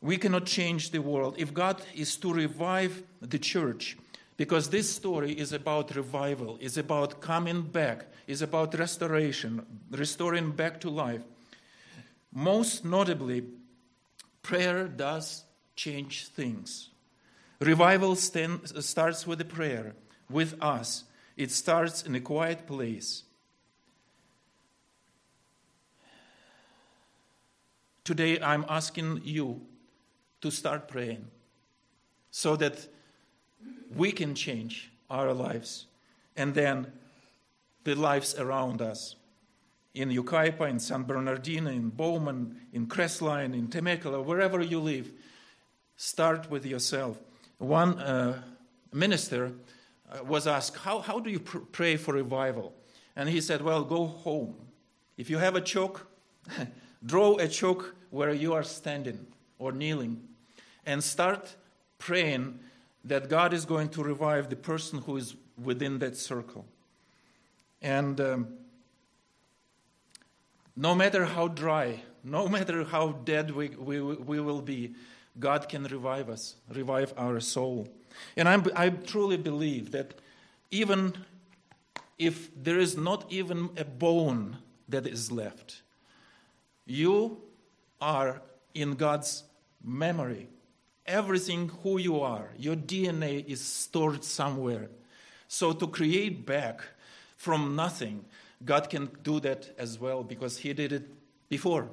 We 0.02 0.17
cannot 0.17 0.46
change 0.46 0.91
the 0.91 1.00
world. 1.00 1.36
If 1.38 1.54
God 1.54 1.82
is 1.94 2.15
to 2.17 2.34
revive 2.34 3.04
the 3.22 3.38
church, 3.38 3.98
because 4.38 4.70
this 4.70 4.89
story 4.89 5.34
is 5.34 5.54
about 5.54 5.96
revival, 5.96 6.58
is 6.60 6.78
about 6.78 7.22
coming 7.22 7.62
back, 7.62 8.08
is 8.28 8.41
about 8.41 8.78
restoration, 8.78 9.65
restoring 9.91 10.52
back 10.52 10.80
to 10.82 10.89
life. 10.89 11.22
Most 12.34 12.86
notably, 12.86 13.44
prayer 14.41 14.88
does 14.88 15.44
change 15.76 16.28
things. 16.28 16.89
Revival 17.60 18.15
stand, 18.15 18.62
starts 18.84 19.28
with 19.28 19.39
a 19.41 19.46
prayer, 19.46 19.94
with 20.30 20.56
us. 20.62 21.04
It 21.38 21.52
starts 21.52 22.04
in 22.04 22.15
a 22.15 22.20
quiet 22.20 22.65
place. 22.65 23.24
Today, 28.04 28.39
I'm 28.41 28.65
asking 28.67 29.22
you 29.24 29.62
to 30.41 30.50
start 30.50 30.88
praying 30.88 31.28
so 32.32 32.56
that 32.56 32.88
we 33.95 34.12
can 34.12 34.36
change 34.36 34.91
our 35.10 35.34
lives 35.34 35.88
and 36.36 36.54
then 36.54 36.88
the 37.84 37.95
lives 37.95 38.36
around 38.38 38.82
us. 38.82 39.15
In 39.93 40.10
Yucaipa, 40.10 40.69
in 40.69 40.80
San 40.80 41.04
Bernardino, 41.04 41.69
in 41.69 41.89
Beaumont, 41.89 42.56
in 42.71 42.88
Crestline, 42.88 43.54
in 43.54 43.67
Temecula, 43.67 44.21
wherever 44.21 44.62
you 44.62 44.80
live, 44.80 45.12
start 45.97 46.50
with 46.50 46.65
yourself. 46.65 47.19
One 47.58 48.00
uh, 48.00 48.41
minister 48.93 49.52
uh, 50.10 50.24
was 50.24 50.47
asked, 50.47 50.78
how, 50.78 51.00
how 51.00 51.19
do 51.19 51.30
you 51.30 51.39
pr- 51.39 51.60
pray 51.60 51.97
for 51.97 52.13
revival? 52.13 52.74
And 53.15 53.28
he 53.30 53.41
said, 53.41 53.62
Well, 53.62 53.84
go 53.84 54.06
home. 54.08 54.56
If 55.17 55.30
you 55.30 55.38
have 55.38 55.56
a 55.56 55.62
choke, 55.62 56.08
draw 57.06 57.38
a 57.38 57.47
choke 57.47 57.95
where 58.10 58.34
you 58.34 58.54
are 58.54 58.63
standing 58.63 59.28
or 59.60 59.71
kneeling 59.71 60.21
and 60.86 61.04
start 61.04 61.56
praying 61.97 62.60
that 63.04 63.30
God 63.30 63.54
is 63.54 63.66
going 63.66 63.90
to 63.90 64.04
revive 64.04 64.50
the 64.50 64.56
person 64.56 65.00
who 65.00 65.18
is 65.18 65.36
within 65.62 66.00
that 66.00 66.18
circle. 66.18 66.66
And 67.82 68.22
um, 68.22 68.48
no 70.76 70.94
matter 70.94 71.26
how 71.26 71.48
dry, 71.48 72.04
no 72.24 72.48
matter 72.58 72.84
how 72.84 73.12
dead 73.12 73.52
we, 73.52 73.70
we, 73.70 74.02
we 74.02 74.40
will 74.40 74.62
be, 74.62 74.96
God 75.40 75.70
can 75.70 75.84
revive 75.86 76.30
us, 76.30 76.56
revive 76.70 77.14
our 77.18 77.40
soul. 77.40 77.88
And 78.36 78.48
I'm, 78.48 78.66
I 78.76 78.90
truly 78.90 79.38
believe 79.38 79.92
that 79.92 80.16
even 80.70 81.14
if 82.20 82.50
there 82.62 82.78
is 82.78 82.98
not 82.98 83.26
even 83.32 83.70
a 83.78 83.86
bone 83.86 84.58
that 84.90 85.08
is 85.08 85.32
left, 85.32 85.82
you 86.86 87.42
are 88.00 88.42
in 88.74 88.96
God's 88.96 89.44
memory. 89.84 90.48
Everything 91.06 91.72
who 91.84 91.98
you 91.98 92.22
are, 92.22 92.50
your 92.58 92.76
DNA 92.76 93.46
is 93.48 93.62
stored 93.62 94.24
somewhere. 94.24 94.90
So 95.48 95.74
to 95.74 95.88
create 95.88 96.46
back 96.46 96.82
from 97.38 97.76
nothing, 97.76 98.26
God 98.64 98.90
can 98.90 99.10
do 99.24 99.40
that 99.40 99.74
as 99.78 100.00
well 100.00 100.24
because 100.24 100.58
He 100.58 100.74
did 100.74 100.92
it 100.92 101.10
before. 101.50 101.90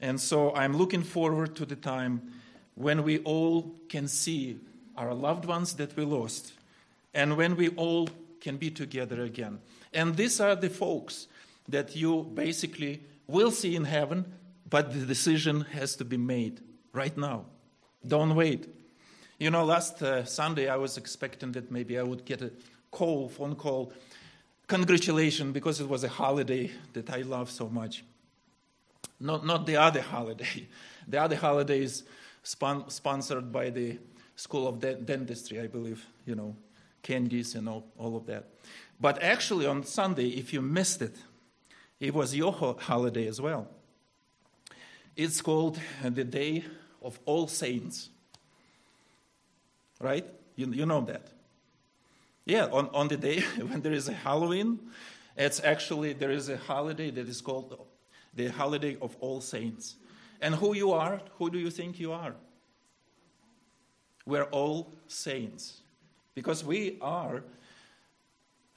And 0.00 0.20
so 0.20 0.54
I'm 0.54 0.76
looking 0.76 1.02
forward 1.02 1.54
to 1.56 1.66
the 1.66 1.76
time 1.76 2.32
when 2.74 3.04
we 3.04 3.18
all 3.18 3.74
can 3.88 4.08
see 4.08 4.58
our 4.96 5.14
loved 5.14 5.44
ones 5.44 5.74
that 5.74 5.96
we 5.96 6.04
lost 6.04 6.52
and 7.14 7.36
when 7.36 7.56
we 7.56 7.68
all 7.70 8.08
can 8.40 8.56
be 8.56 8.70
together 8.70 9.22
again. 9.22 9.60
And 9.92 10.16
these 10.16 10.40
are 10.40 10.56
the 10.56 10.70
folks 10.70 11.28
that 11.68 11.94
you 11.94 12.24
basically 12.34 13.02
will 13.26 13.50
see 13.50 13.76
in 13.76 13.84
heaven, 13.84 14.32
but 14.68 14.92
the 14.92 15.06
decision 15.06 15.62
has 15.72 15.94
to 15.96 16.04
be 16.04 16.16
made 16.16 16.60
right 16.92 17.16
now. 17.16 17.44
Don't 18.06 18.34
wait. 18.34 18.68
You 19.38 19.50
know, 19.50 19.64
last 19.64 20.02
uh, 20.02 20.24
Sunday 20.24 20.68
I 20.68 20.76
was 20.76 20.96
expecting 20.96 21.52
that 21.52 21.70
maybe 21.70 21.98
I 21.98 22.02
would 22.02 22.24
get 22.24 22.42
a 22.42 22.50
call, 22.90 23.28
phone 23.28 23.56
call, 23.56 23.92
congratulations, 24.66 25.52
because 25.52 25.80
it 25.80 25.88
was 25.88 26.04
a 26.04 26.08
holiday 26.08 26.70
that 26.92 27.10
I 27.10 27.22
love 27.22 27.50
so 27.50 27.68
much. 27.68 28.04
Not, 29.18 29.46
not 29.46 29.66
the 29.66 29.76
other 29.76 30.02
holiday. 30.02 30.68
The 31.08 31.20
other 31.20 31.34
holiday 31.34 31.82
is 31.82 32.04
spon- 32.44 32.88
sponsored 32.88 33.50
by 33.50 33.70
the 33.70 33.98
School 34.36 34.68
of 34.68 34.78
De- 34.78 34.94
Dentistry, 34.94 35.60
I 35.60 35.66
believe, 35.66 36.06
you 36.24 36.36
know, 36.36 36.54
candies 37.02 37.56
and 37.56 37.68
all, 37.68 37.84
all 37.98 38.16
of 38.16 38.26
that. 38.26 38.44
But 39.00 39.20
actually, 39.20 39.66
on 39.66 39.82
Sunday, 39.82 40.28
if 40.28 40.52
you 40.52 40.62
missed 40.62 41.02
it, 41.02 41.16
it 41.98 42.14
was 42.14 42.36
your 42.36 42.52
ho- 42.52 42.76
holiday 42.80 43.26
as 43.26 43.40
well. 43.40 43.66
It's 45.16 45.42
called 45.42 45.80
the 46.04 46.22
Day 46.22 46.64
of 47.02 47.18
All 47.24 47.48
Saints. 47.48 48.10
Right? 50.00 50.26
You, 50.56 50.72
you 50.72 50.86
know 50.86 51.00
that. 51.02 51.28
Yeah, 52.44 52.66
on, 52.66 52.88
on 52.92 53.08
the 53.08 53.16
day 53.16 53.40
when 53.68 53.82
there 53.82 53.92
is 53.92 54.08
a 54.08 54.12
Halloween, 54.12 54.78
it's 55.36 55.60
actually, 55.62 56.12
there 56.12 56.30
is 56.30 56.48
a 56.48 56.56
holiday 56.56 57.10
that 57.10 57.28
is 57.28 57.40
called 57.40 57.78
the 58.34 58.48
holiday 58.48 58.96
of 59.00 59.16
All 59.20 59.40
Saints. 59.40 59.96
And 60.40 60.56
who 60.56 60.74
you 60.74 60.92
are, 60.92 61.20
who 61.38 61.50
do 61.50 61.58
you 61.58 61.70
think 61.70 62.00
you 62.00 62.12
are? 62.12 62.34
We're 64.26 64.44
all 64.44 64.92
saints. 65.06 65.80
Because 66.34 66.64
we 66.64 66.98
are 67.00 67.44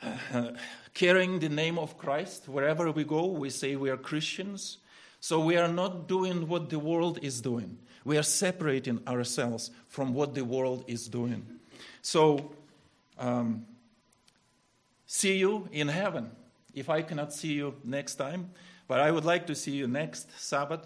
uh, 0.02 0.52
carrying 0.94 1.40
the 1.40 1.50
name 1.50 1.80
of 1.80 1.98
Christ 1.98 2.48
wherever 2.48 2.92
we 2.92 3.04
go. 3.04 3.26
We 3.26 3.50
say 3.50 3.76
we 3.76 3.90
are 3.90 3.98
Christians. 3.98 4.78
So 5.26 5.40
we 5.40 5.58
are 5.58 5.68
not 5.68 6.08
doing 6.08 6.48
what 6.48 6.70
the 6.70 6.78
world 6.78 7.18
is 7.24 7.42
doing. 7.42 7.80
We 8.04 8.16
are 8.20 8.22
separating 8.22 9.00
ourselves 9.08 9.72
from 9.88 10.14
what 10.14 10.36
the 10.36 10.46
world 10.46 10.86
is 10.86 11.08
doing. 11.08 11.48
So, 12.04 12.52
um, 13.18 13.66
see 15.08 15.38
you 15.38 15.68
in 15.72 15.88
heaven. 15.88 16.30
If 16.76 16.92
I 16.92 17.02
cannot 17.02 17.34
see 17.34 17.54
you 17.54 17.74
next 17.84 18.18
time, 18.18 18.52
but 18.88 19.00
I 19.00 19.10
would 19.10 19.26
like 19.26 19.48
to 19.48 19.56
see 19.56 19.72
you 19.72 19.88
next 19.88 20.30
Sabbath. 20.40 20.86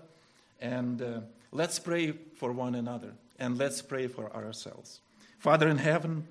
And 0.62 1.02
uh, 1.02 1.20
let's 1.52 1.78
pray 1.78 2.14
for 2.38 2.54
one 2.54 2.76
another 2.76 3.12
and 3.40 3.58
let's 3.58 3.82
pray 3.82 4.08
for 4.08 4.34
ourselves. 4.34 5.02
Father 5.40 5.68
in 5.68 5.80
heaven, 5.80 6.26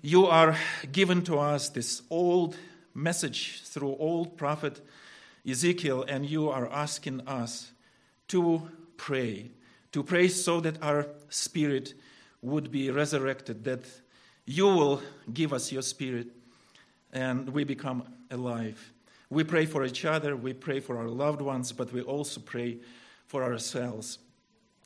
you 0.00 0.26
are 0.26 0.56
given 0.92 1.24
to 1.24 1.40
us 1.40 1.70
this 1.70 2.02
old 2.08 2.56
message 2.94 3.62
through 3.64 3.96
old 3.96 4.36
prophet 4.36 4.80
Ezekiel, 5.46 6.04
and 6.08 6.24
you 6.24 6.48
are 6.48 6.70
asking 6.70 7.20
us 7.26 7.72
to 8.28 8.62
pray, 8.96 9.50
to 9.92 10.02
pray 10.02 10.28
so 10.28 10.60
that 10.60 10.82
our 10.82 11.06
spirit 11.28 11.94
would 12.40 12.70
be 12.70 12.90
resurrected, 12.90 13.64
that 13.64 13.84
you 14.46 14.66
will 14.66 15.02
give 15.32 15.52
us 15.52 15.72
your 15.72 15.82
spirit 15.82 16.28
and 17.12 17.48
we 17.48 17.64
become 17.64 18.02
alive. 18.30 18.92
We 19.30 19.44
pray 19.44 19.66
for 19.66 19.84
each 19.84 20.04
other, 20.04 20.36
we 20.36 20.52
pray 20.52 20.80
for 20.80 20.98
our 20.98 21.08
loved 21.08 21.40
ones, 21.40 21.72
but 21.72 21.92
we 21.92 22.02
also 22.02 22.40
pray 22.40 22.78
for 23.26 23.42
ourselves 23.42 24.18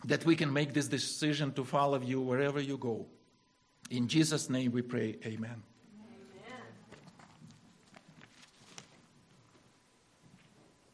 that 0.04 0.24
we 0.24 0.36
can 0.36 0.52
make 0.52 0.74
this 0.74 0.86
decision 0.86 1.52
to 1.52 1.64
follow 1.64 2.00
you 2.00 2.20
wherever 2.20 2.60
you 2.60 2.76
go. 2.76 3.06
In 3.90 4.06
Jesus' 4.06 4.48
name 4.48 4.72
we 4.72 4.82
pray, 4.82 5.16
amen. 5.24 5.62